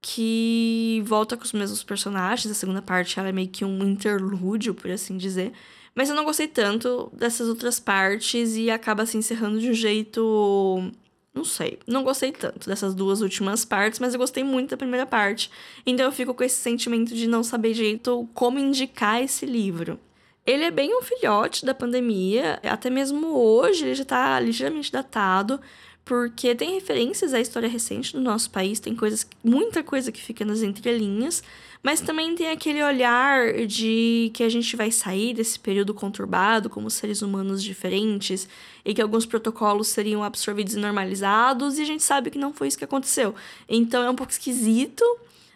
que 0.00 1.02
volta 1.04 1.36
com 1.36 1.44
os 1.44 1.52
mesmos 1.52 1.82
personagens. 1.82 2.50
A 2.50 2.54
segunda 2.54 2.82
parte 2.82 3.18
ela 3.18 3.28
é 3.28 3.32
meio 3.32 3.48
que 3.48 3.64
um 3.64 3.82
interlúdio, 3.82 4.74
por 4.74 4.90
assim 4.90 5.16
dizer. 5.16 5.52
Mas 5.94 6.08
eu 6.08 6.14
não 6.14 6.24
gostei 6.24 6.46
tanto 6.46 7.10
dessas 7.12 7.48
outras 7.48 7.80
partes 7.80 8.54
e 8.54 8.70
acaba 8.70 9.04
se 9.04 9.16
encerrando 9.16 9.58
de 9.58 9.70
um 9.70 9.74
jeito 9.74 10.92
não 11.34 11.44
sei, 11.44 11.78
não 11.86 12.02
gostei 12.02 12.32
tanto 12.32 12.68
dessas 12.68 12.94
duas 12.94 13.20
últimas 13.20 13.64
partes, 13.64 14.00
mas 14.00 14.12
eu 14.12 14.18
gostei 14.20 14.42
muito 14.42 14.70
da 14.70 14.76
primeira 14.76 15.06
parte. 15.06 15.50
Então 15.86 16.06
eu 16.06 16.12
fico 16.12 16.34
com 16.34 16.42
esse 16.42 16.56
sentimento 16.56 17.14
de 17.14 17.26
não 17.26 17.42
saber 17.42 17.72
direito 17.72 18.28
como 18.34 18.58
indicar 18.58 19.22
esse 19.22 19.46
livro. 19.46 19.98
Ele 20.44 20.64
é 20.64 20.70
bem 20.70 20.96
um 20.96 21.02
filhote 21.02 21.66
da 21.66 21.74
pandemia, 21.74 22.58
até 22.62 22.88
mesmo 22.88 23.36
hoje 23.36 23.84
ele 23.84 23.94
já 23.94 24.02
está 24.02 24.40
ligeiramente 24.40 24.90
datado, 24.90 25.60
porque 26.08 26.54
tem 26.54 26.72
referências 26.72 27.34
à 27.34 27.40
história 27.40 27.68
recente 27.68 28.14
do 28.14 28.20
nosso 28.22 28.50
país, 28.50 28.80
tem 28.80 28.96
coisas, 28.96 29.28
muita 29.44 29.82
coisa 29.82 30.10
que 30.10 30.22
fica 30.22 30.42
nas 30.42 30.62
entrelinhas, 30.62 31.42
mas 31.82 32.00
também 32.00 32.34
tem 32.34 32.50
aquele 32.50 32.82
olhar 32.82 33.66
de 33.66 34.30
que 34.32 34.42
a 34.42 34.48
gente 34.48 34.74
vai 34.74 34.90
sair 34.90 35.34
desse 35.34 35.58
período 35.60 35.92
conturbado 35.92 36.70
como 36.70 36.88
seres 36.88 37.20
humanos 37.20 37.62
diferentes 37.62 38.48
e 38.86 38.94
que 38.94 39.02
alguns 39.02 39.26
protocolos 39.26 39.88
seriam 39.88 40.24
absorvidos 40.24 40.72
e 40.72 40.78
normalizados, 40.78 41.78
e 41.78 41.82
a 41.82 41.84
gente 41.84 42.02
sabe 42.02 42.30
que 42.30 42.38
não 42.38 42.54
foi 42.54 42.68
isso 42.68 42.78
que 42.78 42.84
aconteceu. 42.84 43.34
Então 43.68 44.02
é 44.02 44.08
um 44.08 44.16
pouco 44.16 44.32
esquisito. 44.32 45.04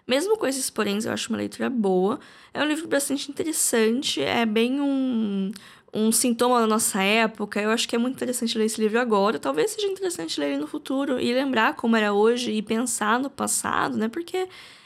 Mesmo 0.07 0.37
com 0.37 0.47
esses 0.47 0.69
poréns, 0.69 1.07
eu 1.07 1.13
acho 1.13 1.31
uma 1.31 1.39
leitura 1.39 1.71
boa. 1.71 2.21
É 2.53 2.61
um 2.61 2.67
livro 2.67 2.89
bastante 2.89 3.31
interessante, 3.31 4.21
é 4.21 4.45
bem 4.45 4.81
um, 4.81 5.51
um 5.93 6.11
sintoma 6.11 6.61
da 6.61 6.67
nossa 6.67 7.03
época. 7.03 7.61
Eu 7.61 7.71
acho 7.71 7.89
que 7.89 7.95
é 7.95 7.99
muito 7.99 8.15
interessante 8.15 8.57
ler 8.57 8.65
esse 8.65 8.81
livro 8.81 8.99
agora. 8.99 9.39
Talvez 9.39 9.73
seja 9.73 9.87
interessante 9.87 10.41
ler 10.41 10.51
ele 10.51 10.59
no 10.59 10.67
futuro 10.67 11.21
e 11.21 11.33
lembrar 11.33 11.75
como 11.75 11.97
era 11.97 12.13
hoje 12.13 12.53
e 12.53 12.63
pensar 12.63 13.19
no 13.21 13.29
passado, 13.29 13.97
né? 13.97 14.09
Porque 14.09 14.37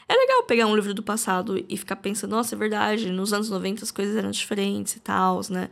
é 0.09 0.13
legal 0.15 0.43
pegar 0.43 0.67
um 0.67 0.75
livro 0.75 0.93
do 0.93 1.03
passado 1.03 1.63
e 1.67 1.77
ficar 1.77 1.97
pensando, 1.97 2.31
nossa, 2.31 2.55
é 2.55 2.57
verdade, 2.57 3.11
nos 3.11 3.33
anos 3.33 3.49
90 3.49 3.83
as 3.83 3.91
coisas 3.91 4.15
eram 4.15 4.31
diferentes 4.31 4.95
e 4.95 4.99
tal, 4.99 5.41
né? 5.49 5.69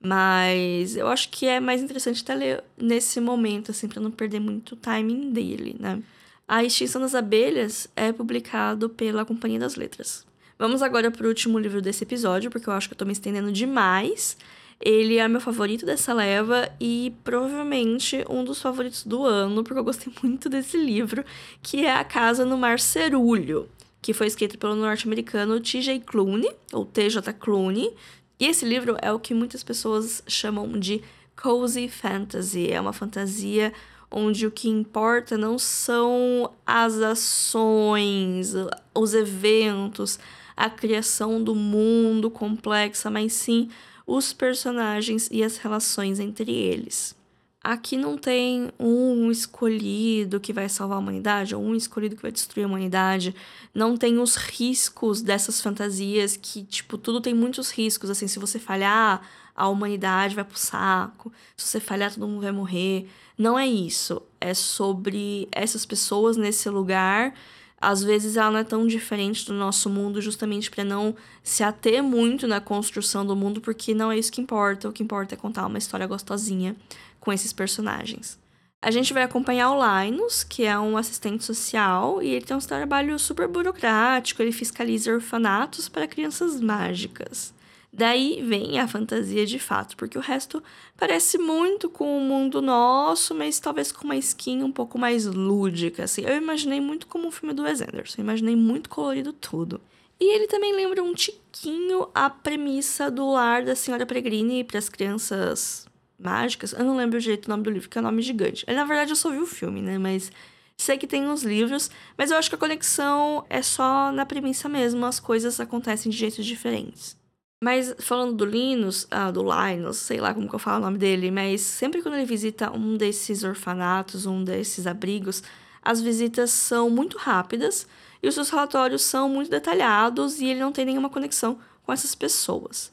Mas 0.00 0.96
eu 0.96 1.08
acho 1.08 1.28
que 1.30 1.46
é 1.46 1.58
mais 1.58 1.82
interessante 1.82 2.22
até 2.22 2.34
ler 2.34 2.64
nesse 2.76 3.20
momento, 3.20 3.70
assim, 3.72 3.88
para 3.88 4.00
não 4.00 4.10
perder 4.10 4.40
muito 4.40 4.72
o 4.72 4.76
timing 4.76 5.32
dele, 5.32 5.76
né? 5.78 6.00
A 6.46 6.64
Extinção 6.64 7.00
das 7.00 7.14
Abelhas 7.14 7.88
é 7.94 8.12
publicado 8.12 8.88
pela 8.88 9.24
Companhia 9.24 9.58
das 9.58 9.74
Letras. 9.74 10.26
Vamos 10.58 10.82
agora 10.82 11.10
para 11.10 11.24
o 11.24 11.28
último 11.28 11.58
livro 11.58 11.82
desse 11.82 12.04
episódio, 12.04 12.50
porque 12.50 12.68
eu 12.68 12.72
acho 12.72 12.88
que 12.88 12.94
eu 12.94 12.98
tô 12.98 13.04
me 13.04 13.12
estendendo 13.12 13.52
demais. 13.52 14.36
Ele 14.80 15.18
é 15.18 15.26
meu 15.26 15.40
favorito 15.40 15.84
dessa 15.84 16.12
leva 16.12 16.70
e 16.80 17.12
provavelmente 17.24 18.24
um 18.30 18.44
dos 18.44 18.62
favoritos 18.62 19.04
do 19.04 19.24
ano, 19.24 19.64
porque 19.64 19.78
eu 19.78 19.84
gostei 19.84 20.12
muito 20.22 20.48
desse 20.48 20.76
livro, 20.76 21.24
que 21.62 21.84
é 21.84 21.92
A 21.94 22.04
Casa 22.04 22.44
no 22.44 22.56
Mar 22.56 22.78
Cerulho 22.78 23.68
que 24.00 24.12
foi 24.12 24.26
escrito 24.26 24.58
pelo 24.58 24.74
norte-americano 24.74 25.60
T.J. 25.60 26.00
Clooney, 26.00 26.50
ou 26.72 26.84
T.J. 26.84 27.32
Clooney. 27.34 27.94
E 28.38 28.46
esse 28.46 28.64
livro 28.64 28.96
é 29.02 29.12
o 29.12 29.18
que 29.18 29.34
muitas 29.34 29.62
pessoas 29.62 30.22
chamam 30.26 30.78
de 30.78 31.02
cozy 31.40 31.88
fantasy. 31.88 32.70
É 32.70 32.80
uma 32.80 32.92
fantasia 32.92 33.72
onde 34.10 34.46
o 34.46 34.50
que 34.50 34.68
importa 34.68 35.36
não 35.36 35.58
são 35.58 36.50
as 36.64 36.94
ações, 36.98 38.54
os 38.94 39.12
eventos, 39.12 40.18
a 40.58 40.68
criação 40.68 41.42
do 41.42 41.54
mundo 41.54 42.28
complexa, 42.28 43.08
mas 43.08 43.32
sim 43.32 43.70
os 44.04 44.32
personagens 44.32 45.28
e 45.30 45.44
as 45.44 45.56
relações 45.56 46.18
entre 46.18 46.50
eles. 46.50 47.16
Aqui 47.62 47.96
não 47.96 48.18
tem 48.18 48.68
um 48.78 49.30
escolhido 49.30 50.40
que 50.40 50.52
vai 50.52 50.68
salvar 50.68 50.96
a 50.96 51.00
humanidade 51.00 51.54
ou 51.54 51.62
um 51.62 51.76
escolhido 51.76 52.16
que 52.16 52.22
vai 52.22 52.32
destruir 52.32 52.64
a 52.64 52.66
humanidade. 52.66 53.36
Não 53.72 53.96
tem 53.96 54.18
os 54.18 54.34
riscos 54.34 55.22
dessas 55.22 55.60
fantasias 55.60 56.36
que, 56.36 56.64
tipo, 56.64 56.98
tudo 56.98 57.20
tem 57.20 57.34
muitos 57.34 57.70
riscos. 57.70 58.10
Assim, 58.10 58.26
se 58.26 58.40
você 58.40 58.58
falhar, 58.58 59.22
a 59.54 59.68
humanidade 59.68 60.34
vai 60.34 60.44
pro 60.44 60.58
saco. 60.58 61.32
Se 61.56 61.66
você 61.66 61.78
falhar, 61.78 62.12
todo 62.12 62.26
mundo 62.26 62.42
vai 62.42 62.52
morrer. 62.52 63.08
Não 63.36 63.56
é 63.56 63.66
isso. 63.66 64.20
É 64.40 64.54
sobre 64.54 65.46
essas 65.52 65.86
pessoas 65.86 66.36
nesse 66.36 66.68
lugar. 66.68 67.34
Às 67.80 68.02
vezes 68.02 68.36
ela 68.36 68.50
não 68.50 68.58
é 68.58 68.64
tão 68.64 68.86
diferente 68.86 69.46
do 69.46 69.54
nosso 69.54 69.88
mundo, 69.88 70.20
justamente 70.20 70.70
para 70.70 70.82
não 70.82 71.14
se 71.42 71.62
ater 71.62 72.02
muito 72.02 72.46
na 72.46 72.60
construção 72.60 73.24
do 73.24 73.36
mundo, 73.36 73.60
porque 73.60 73.94
não 73.94 74.10
é 74.10 74.18
isso 74.18 74.32
que 74.32 74.40
importa. 74.40 74.88
O 74.88 74.92
que 74.92 75.02
importa 75.02 75.34
é 75.34 75.38
contar 75.38 75.66
uma 75.66 75.78
história 75.78 76.06
gostosinha 76.06 76.74
com 77.20 77.32
esses 77.32 77.52
personagens. 77.52 78.38
A 78.80 78.90
gente 78.92 79.12
vai 79.12 79.24
acompanhar 79.24 79.72
o 79.72 80.04
Linus, 80.04 80.44
que 80.44 80.64
é 80.64 80.78
um 80.78 80.96
assistente 80.96 81.44
social, 81.44 82.22
e 82.22 82.28
ele 82.28 82.44
tem 82.44 82.56
um 82.56 82.60
trabalho 82.60 83.18
super 83.18 83.48
burocrático, 83.48 84.40
ele 84.40 84.52
fiscaliza 84.52 85.12
orfanatos 85.12 85.88
para 85.88 86.06
crianças 86.06 86.60
mágicas. 86.60 87.52
Daí 87.92 88.42
vem 88.42 88.78
a 88.78 88.86
fantasia 88.86 89.46
de 89.46 89.58
fato, 89.58 89.96
porque 89.96 90.18
o 90.18 90.20
resto 90.20 90.62
parece 90.96 91.38
muito 91.38 91.88
com 91.88 92.18
o 92.18 92.20
mundo 92.20 92.60
nosso, 92.60 93.34
mas 93.34 93.58
talvez 93.58 93.90
com 93.90 94.04
uma 94.04 94.16
skin 94.16 94.62
um 94.62 94.70
pouco 94.70 94.98
mais 94.98 95.24
lúdica, 95.24 96.04
assim. 96.04 96.22
Eu 96.22 96.36
imaginei 96.36 96.80
muito 96.80 97.06
como 97.06 97.26
um 97.26 97.30
filme 97.30 97.54
do 97.54 97.62
Wes 97.62 97.80
Anderson, 97.80 98.20
imaginei 98.20 98.54
muito 98.54 98.90
colorido 98.90 99.32
tudo. 99.32 99.80
E 100.20 100.34
ele 100.34 100.46
também 100.48 100.74
lembra 100.74 101.02
um 101.02 101.14
tiquinho 101.14 102.08
a 102.14 102.28
premissa 102.28 103.10
do 103.10 103.30
lar 103.30 103.64
da 103.64 103.74
senhora 103.74 104.04
Peregrine 104.04 104.64
para 104.64 104.78
as 104.78 104.88
crianças 104.88 105.86
mágicas. 106.18 106.72
Eu 106.72 106.84
não 106.84 106.96
lembro 106.96 107.20
direito 107.20 107.46
o 107.46 107.50
nome 107.50 107.62
do 107.62 107.70
livro, 107.70 107.88
que 107.88 107.96
é 107.96 108.00
um 108.00 108.04
nome 108.04 108.20
gigante. 108.20 108.66
na 108.66 108.84
verdade, 108.84 109.12
eu 109.12 109.16
só 109.16 109.30
vi 109.30 109.38
o 109.38 109.46
filme, 109.46 109.80
né? 109.80 109.96
Mas 109.96 110.32
sei 110.76 110.98
que 110.98 111.06
tem 111.06 111.26
uns 111.26 111.42
livros, 111.42 111.90
mas 112.16 112.30
eu 112.30 112.36
acho 112.36 112.48
que 112.48 112.54
a 112.54 112.58
conexão 112.58 113.44
é 113.48 113.62
só 113.62 114.12
na 114.12 114.26
premissa 114.26 114.68
mesmo, 114.68 115.06
as 115.06 115.20
coisas 115.20 115.58
acontecem 115.60 116.10
de 116.10 116.18
jeitos 116.18 116.44
diferentes. 116.44 117.16
Mas 117.60 117.94
falando 117.98 118.34
do 118.34 118.44
Linus, 118.44 119.06
ah, 119.10 119.30
do 119.30 119.42
Linus, 119.42 119.96
sei 119.96 120.20
lá 120.20 120.32
como 120.32 120.48
que 120.48 120.54
eu 120.54 120.60
falo 120.60 120.78
o 120.78 120.86
nome 120.86 120.98
dele, 120.98 121.30
mas 121.30 121.60
sempre 121.60 122.00
quando 122.02 122.14
ele 122.14 122.24
visita 122.24 122.70
um 122.70 122.96
desses 122.96 123.42
orfanatos, 123.42 124.26
um 124.26 124.44
desses 124.44 124.86
abrigos, 124.86 125.42
as 125.82 126.00
visitas 126.00 126.50
são 126.50 126.88
muito 126.88 127.18
rápidas 127.18 127.86
e 128.22 128.28
os 128.28 128.34
seus 128.34 128.50
relatórios 128.50 129.02
são 129.02 129.28
muito 129.28 129.50
detalhados 129.50 130.40
e 130.40 130.46
ele 130.46 130.60
não 130.60 130.70
tem 130.70 130.84
nenhuma 130.84 131.10
conexão 131.10 131.58
com 131.82 131.92
essas 131.92 132.14
pessoas. 132.14 132.92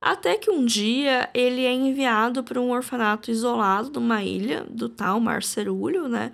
Até 0.00 0.36
que 0.36 0.50
um 0.50 0.64
dia 0.64 1.28
ele 1.34 1.64
é 1.64 1.72
enviado 1.72 2.44
para 2.44 2.60
um 2.60 2.70
orfanato 2.70 3.30
isolado 3.30 3.90
de 3.90 3.98
uma 3.98 4.22
ilha 4.22 4.64
do 4.70 4.88
tal 4.88 5.18
Mar 5.18 5.42
Cerulho, 5.42 6.08
né? 6.08 6.32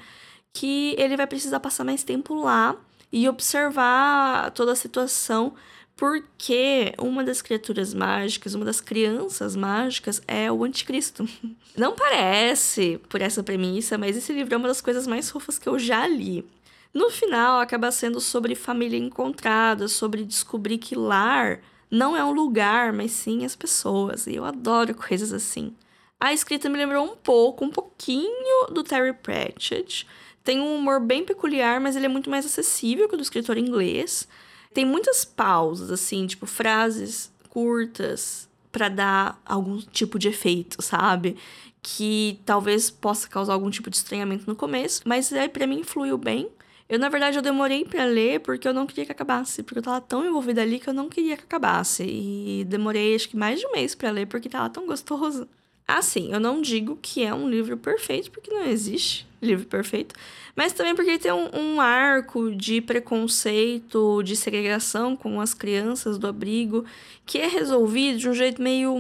Que 0.53 0.95
ele 0.99 1.17
vai 1.17 1.27
precisar 1.27 1.61
passar 1.61 1.85
mais 1.85 2.03
tempo 2.03 2.35
lá 2.35 2.77
e 3.11 3.29
observar 3.29 4.51
toda 4.51 4.73
a 4.73 4.77
situação, 4.77 5.55
porque 5.97 6.95
uma 6.99 7.23
das 7.23 7.43
criaturas 7.43 7.95
mágicas, 7.95 8.55
uma 8.55 8.65
das 8.65 8.81
crianças 8.81 9.55
mágicas 9.55 10.21
é 10.27 10.51
o 10.51 10.65
anticristo. 10.65 11.29
Não 11.77 11.95
parece 11.95 13.01
por 13.09 13.21
essa 13.21 13.43
premissa, 13.43 13.97
mas 13.97 14.17
esse 14.17 14.33
livro 14.33 14.55
é 14.55 14.57
uma 14.57 14.69
das 14.69 14.81
coisas 14.81 15.07
mais 15.07 15.31
fofas 15.31 15.59
que 15.59 15.69
eu 15.69 15.79
já 15.79 16.07
li. 16.07 16.45
No 16.93 17.09
final, 17.09 17.61
acaba 17.61 17.91
sendo 17.91 18.21
sobre 18.21 18.55
família 18.55 18.99
encontrada, 18.99 19.89
sobre 19.89 20.25
descobrir 20.25 20.79
que 20.79 20.95
lar 20.95 21.61
não 21.93 22.17
é 22.17 22.25
um 22.25 22.33
lugar, 22.33 22.91
mas 22.91 23.13
sim 23.13 23.45
as 23.45 23.55
pessoas. 23.55 24.27
E 24.27 24.35
eu 24.35 24.47
adoro 24.47 24.95
coisas 24.95 25.31
assim. 25.31 25.75
A 26.19 26.33
escrita 26.33 26.69
me 26.71 26.79
lembrou 26.79 27.05
um 27.05 27.15
pouco, 27.15 27.67
um 27.67 27.71
pouquinho 27.71 28.67
do 28.71 28.83
Terry 28.83 29.13
Pratchett. 29.13 30.07
Tem 30.43 30.59
um 30.59 30.77
humor 30.77 31.01
bem 31.01 31.23
peculiar, 31.23 31.81
mas 31.81 31.95
ele 31.95 32.07
é 32.07 32.09
muito 32.09 32.31
mais 32.31 32.47
acessível 32.47 33.09
que 33.09 33.15
o 33.15 33.19
do 33.19 33.23
escritor 33.23 33.59
inglês. 33.59 34.27
Tem 34.73 34.85
muitas 34.85 35.25
pausas, 35.25 35.91
assim, 35.91 36.27
tipo 36.27 36.47
frases 36.47 37.31
curtas 37.49 38.49
para 38.71 38.89
dar 38.89 39.41
algum 39.45 39.79
tipo 39.79 40.19
de 40.19 40.29
efeito, 40.29 40.81
sabe? 40.81 41.37
Que 41.83 42.41
talvez 42.47 42.91
possa 42.91 43.29
causar 43.29 43.53
algum 43.53 43.71
tipo 43.71 43.91
de 43.91 43.97
estranhamento 43.97 44.45
no 44.47 44.57
começo, 44.57 45.03
mas 45.05 45.33
aí 45.33 45.49
para 45.49 45.67
mim 45.67 45.83
fluiu 45.85 46.17
bem. 46.17 46.49
Eu, 46.89 46.99
na 46.99 47.09
verdade, 47.09 47.39
eu 47.39 47.43
demorei 47.43 47.85
para 47.85 48.05
ler 48.05 48.41
porque 48.41 48.67
eu 48.69 48.75
não 48.75 48.87
queria 48.87 49.07
que 49.07 49.13
acabasse, 49.13 49.63
porque 49.63 49.79
eu 49.79 49.83
tava 49.83 50.01
tão 50.01 50.27
envolvida 50.27 50.63
ali 50.63 50.79
que 50.79 50.89
eu 50.89 50.95
não 50.95 51.09
queria 51.09 51.37
que 51.37 51.45
acabasse. 51.45 52.05
E 52.05 52.65
demorei 52.69 53.15
acho 53.15 53.29
que 53.29 53.37
mais 53.37 53.61
de 53.61 53.67
um 53.67 53.73
mês 53.73 53.95
para 53.95 54.11
ler 54.11 54.27
porque 54.27 54.49
tava 54.49 54.69
tão 54.71 54.87
gostoso. 54.87 55.49
Assim, 55.99 56.33
eu 56.33 56.41
não 56.41 56.63
digo 56.63 56.99
que 57.01 57.23
é 57.23 57.35
um 57.35 57.49
livro 57.49 57.77
perfeito, 57.77 58.31
porque 58.31 58.51
não 58.51 58.65
existe 58.65 59.27
livro 59.43 59.67
perfeito, 59.67 60.15
mas 60.55 60.73
também 60.73 60.95
porque 60.95 61.11
ele 61.11 61.19
tem 61.19 61.33
um, 61.33 61.49
um, 61.53 61.81
arco 61.81 62.55
de 62.55 62.81
preconceito, 62.81 64.23
de 64.23 64.37
segregação 64.37 65.17
com 65.17 65.41
as 65.41 65.53
crianças 65.53 66.17
do 66.17 66.29
abrigo, 66.29 66.85
que 67.27 67.39
é 67.39 67.49
resolvido 67.49 68.19
de 68.19 68.29
um 68.29 68.35
jeito 68.35 68.63
meio. 68.63 68.95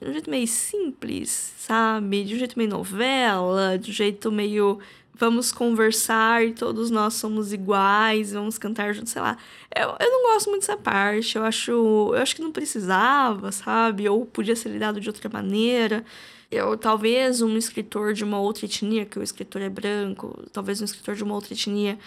de 0.00 0.08
um 0.08 0.12
jeito 0.12 0.30
meio 0.30 0.46
simples, 0.46 1.54
sabe? 1.58 2.24
De 2.24 2.34
um 2.34 2.38
jeito 2.38 2.58
meio 2.58 2.70
novela, 2.70 3.78
de 3.78 3.90
um 3.90 3.94
jeito 3.94 4.30
meio 4.30 4.78
vamos 5.14 5.52
conversar 5.52 6.44
e 6.44 6.52
todos 6.52 6.90
nós 6.90 7.14
somos 7.14 7.52
iguais, 7.52 8.32
vamos 8.32 8.58
cantar 8.58 8.94
juntos, 8.94 9.12
sei 9.12 9.22
lá. 9.22 9.36
Eu, 9.74 9.94
eu 10.00 10.10
não 10.10 10.32
gosto 10.32 10.50
muito 10.50 10.62
dessa 10.62 10.76
parte, 10.76 11.36
eu 11.36 11.44
acho, 11.44 11.70
eu 11.70 12.16
acho 12.16 12.34
que 12.34 12.42
não 12.42 12.52
precisava, 12.52 13.52
sabe? 13.52 14.08
Ou 14.08 14.24
podia 14.26 14.56
ser 14.56 14.70
lidado 14.70 15.00
de 15.00 15.08
outra 15.08 15.28
maneira. 15.28 16.04
Eu, 16.50 16.76
talvez 16.76 17.40
um 17.40 17.56
escritor 17.56 18.12
de 18.12 18.24
uma 18.24 18.38
outra 18.40 18.66
etnia, 18.66 19.06
que 19.06 19.18
o 19.18 19.22
escritor 19.22 19.62
é 19.62 19.68
branco, 19.68 20.44
talvez 20.52 20.80
um 20.80 20.84
escritor 20.84 21.14
de 21.14 21.24
uma 21.24 21.34
outra 21.34 21.54
etnia, 21.54 21.98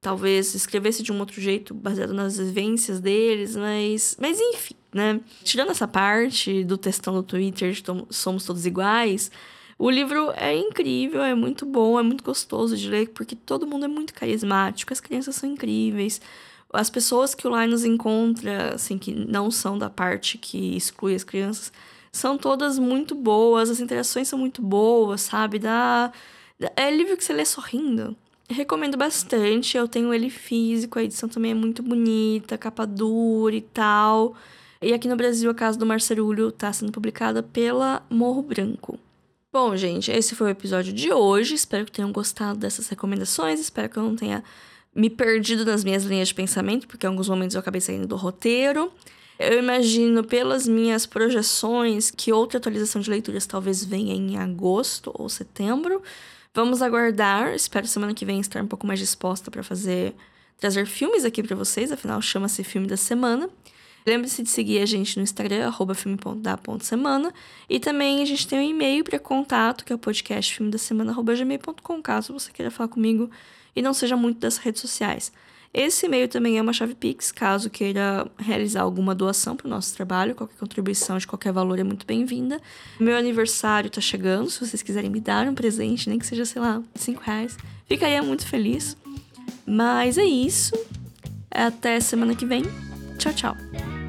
talvez 0.00 0.54
escrevesse 0.54 1.02
de 1.02 1.12
um 1.12 1.18
outro 1.18 1.40
jeito, 1.40 1.74
baseado 1.74 2.14
nas 2.14 2.38
vivências 2.38 3.00
deles, 3.00 3.54
mas, 3.56 4.16
mas 4.18 4.40
enfim, 4.40 4.74
né? 4.92 5.20
Tirando 5.44 5.70
essa 5.70 5.86
parte 5.86 6.64
do 6.64 6.78
textão 6.78 7.14
do 7.14 7.22
Twitter 7.22 7.72
de 7.72 7.82
somos 8.10 8.44
todos 8.44 8.64
iguais, 8.64 9.30
o 9.80 9.88
livro 9.88 10.30
é 10.36 10.54
incrível, 10.54 11.22
é 11.22 11.34
muito 11.34 11.64
bom, 11.64 11.98
é 11.98 12.02
muito 12.02 12.22
gostoso 12.22 12.76
de 12.76 12.86
ler, 12.86 13.08
porque 13.08 13.34
todo 13.34 13.66
mundo 13.66 13.86
é 13.86 13.88
muito 13.88 14.12
carismático, 14.12 14.92
as 14.92 15.00
crianças 15.00 15.36
são 15.36 15.48
incríveis. 15.48 16.20
As 16.70 16.90
pessoas 16.90 17.34
que 17.34 17.48
o 17.48 17.58
Linus 17.58 17.82
encontra, 17.82 18.74
assim, 18.74 18.98
que 18.98 19.10
não 19.10 19.50
são 19.50 19.78
da 19.78 19.88
parte 19.88 20.36
que 20.36 20.76
exclui 20.76 21.14
as 21.14 21.24
crianças, 21.24 21.72
são 22.12 22.36
todas 22.36 22.78
muito 22.78 23.14
boas, 23.14 23.70
as 23.70 23.80
interações 23.80 24.28
são 24.28 24.38
muito 24.38 24.60
boas, 24.60 25.22
sabe? 25.22 25.58
Dá... 25.58 26.12
É 26.76 26.90
livro 26.90 27.16
que 27.16 27.24
você 27.24 27.32
lê 27.32 27.46
sorrindo. 27.46 28.14
Recomendo 28.50 28.98
bastante, 28.98 29.78
eu 29.78 29.88
tenho 29.88 30.12
ele 30.12 30.28
físico, 30.28 30.98
a 30.98 31.04
edição 31.04 31.26
também 31.26 31.52
é 31.52 31.54
muito 31.54 31.82
bonita, 31.82 32.58
capa 32.58 32.86
dura 32.86 33.56
e 33.56 33.62
tal. 33.62 34.34
E 34.82 34.92
aqui 34.92 35.08
no 35.08 35.16
Brasil, 35.16 35.50
a 35.50 35.54
Casa 35.54 35.78
do 35.78 35.86
Marcerulho 35.86 36.48
está 36.48 36.70
sendo 36.70 36.92
publicada 36.92 37.42
pela 37.42 38.02
Morro 38.10 38.42
Branco. 38.42 38.98
Bom, 39.52 39.76
gente, 39.76 40.12
esse 40.12 40.36
foi 40.36 40.46
o 40.46 40.50
episódio 40.50 40.92
de 40.92 41.12
hoje. 41.12 41.54
Espero 41.54 41.84
que 41.84 41.90
tenham 41.90 42.12
gostado 42.12 42.60
dessas 42.60 42.88
recomendações. 42.88 43.58
Espero 43.58 43.88
que 43.88 43.96
eu 43.96 44.04
não 44.04 44.14
tenha 44.14 44.44
me 44.94 45.10
perdido 45.10 45.64
nas 45.64 45.82
minhas 45.82 46.04
linhas 46.04 46.28
de 46.28 46.34
pensamento, 46.34 46.86
porque 46.86 47.04
em 47.04 47.08
alguns 47.08 47.28
momentos 47.28 47.56
eu 47.56 47.60
acabei 47.60 47.80
saindo 47.80 48.06
do 48.06 48.14
roteiro. 48.14 48.92
Eu 49.36 49.58
imagino 49.58 50.22
pelas 50.22 50.68
minhas 50.68 51.04
projeções 51.04 52.12
que 52.12 52.32
outra 52.32 52.58
atualização 52.58 53.00
de 53.00 53.10
leituras 53.10 53.44
talvez 53.44 53.84
venha 53.84 54.14
em 54.14 54.36
agosto 54.38 55.10
ou 55.14 55.28
setembro. 55.28 56.00
Vamos 56.54 56.80
aguardar. 56.80 57.52
Espero 57.52 57.88
semana 57.88 58.14
que 58.14 58.24
vem 58.24 58.38
estar 58.38 58.62
um 58.62 58.68
pouco 58.68 58.86
mais 58.86 59.00
disposta 59.00 59.50
para 59.50 59.64
fazer 59.64 60.14
trazer 60.58 60.86
filmes 60.86 61.24
aqui 61.24 61.42
para 61.42 61.56
vocês, 61.56 61.90
afinal 61.90 62.22
chama-se 62.22 62.62
filme 62.62 62.86
da 62.86 62.96
semana. 62.96 63.50
Lembre-se 64.06 64.42
de 64.42 64.48
seguir 64.48 64.80
a 64.80 64.86
gente 64.86 65.16
no 65.16 65.22
Instagram, 65.22 65.66
arroba 65.66 65.94
filme.da.semana. 65.94 67.32
E 67.68 67.78
também 67.78 68.22
a 68.22 68.24
gente 68.24 68.46
tem 68.46 68.58
um 68.58 68.62
e-mail 68.62 69.04
para 69.04 69.18
contato, 69.18 69.84
que 69.84 69.92
é 69.92 69.96
o 69.96 69.98
podcast 69.98 70.54
filme 70.54 70.70
da 70.70 70.78
semana, 70.78 71.14
caso 72.02 72.32
você 72.32 72.50
queira 72.50 72.70
falar 72.70 72.88
comigo 72.88 73.30
e 73.74 73.82
não 73.82 73.92
seja 73.92 74.16
muito 74.16 74.38
das 74.38 74.56
redes 74.56 74.80
sociais. 74.80 75.32
Esse 75.72 76.06
e-mail 76.06 76.26
também 76.26 76.58
é 76.58 76.62
uma 76.62 76.72
chave 76.72 76.96
Pix, 76.96 77.30
caso 77.30 77.70
queira 77.70 78.28
realizar 78.36 78.82
alguma 78.82 79.14
doação 79.14 79.54
para 79.54 79.68
o 79.68 79.70
nosso 79.70 79.94
trabalho, 79.94 80.34
qualquer 80.34 80.56
contribuição 80.56 81.16
de 81.16 81.28
qualquer 81.28 81.52
valor 81.52 81.78
é 81.78 81.84
muito 81.84 82.04
bem-vinda. 82.04 82.60
Meu 82.98 83.16
aniversário 83.16 83.86
está 83.86 84.00
chegando, 84.00 84.50
se 84.50 84.58
vocês 84.58 84.82
quiserem 84.82 85.08
me 85.08 85.20
dar 85.20 85.46
um 85.46 85.54
presente, 85.54 86.08
nem 86.08 86.18
que 86.18 86.26
seja, 86.26 86.44
sei 86.44 86.60
lá, 86.60 86.82
5 86.96 87.22
reais, 87.22 87.56
ficaria 87.86 88.20
muito 88.20 88.44
feliz. 88.46 88.96
Mas 89.64 90.18
é 90.18 90.24
isso. 90.24 90.72
Até 91.48 92.00
semana 92.00 92.34
que 92.34 92.44
vem. 92.44 92.64
Tchau, 93.20 93.32
tchau. 93.34 93.99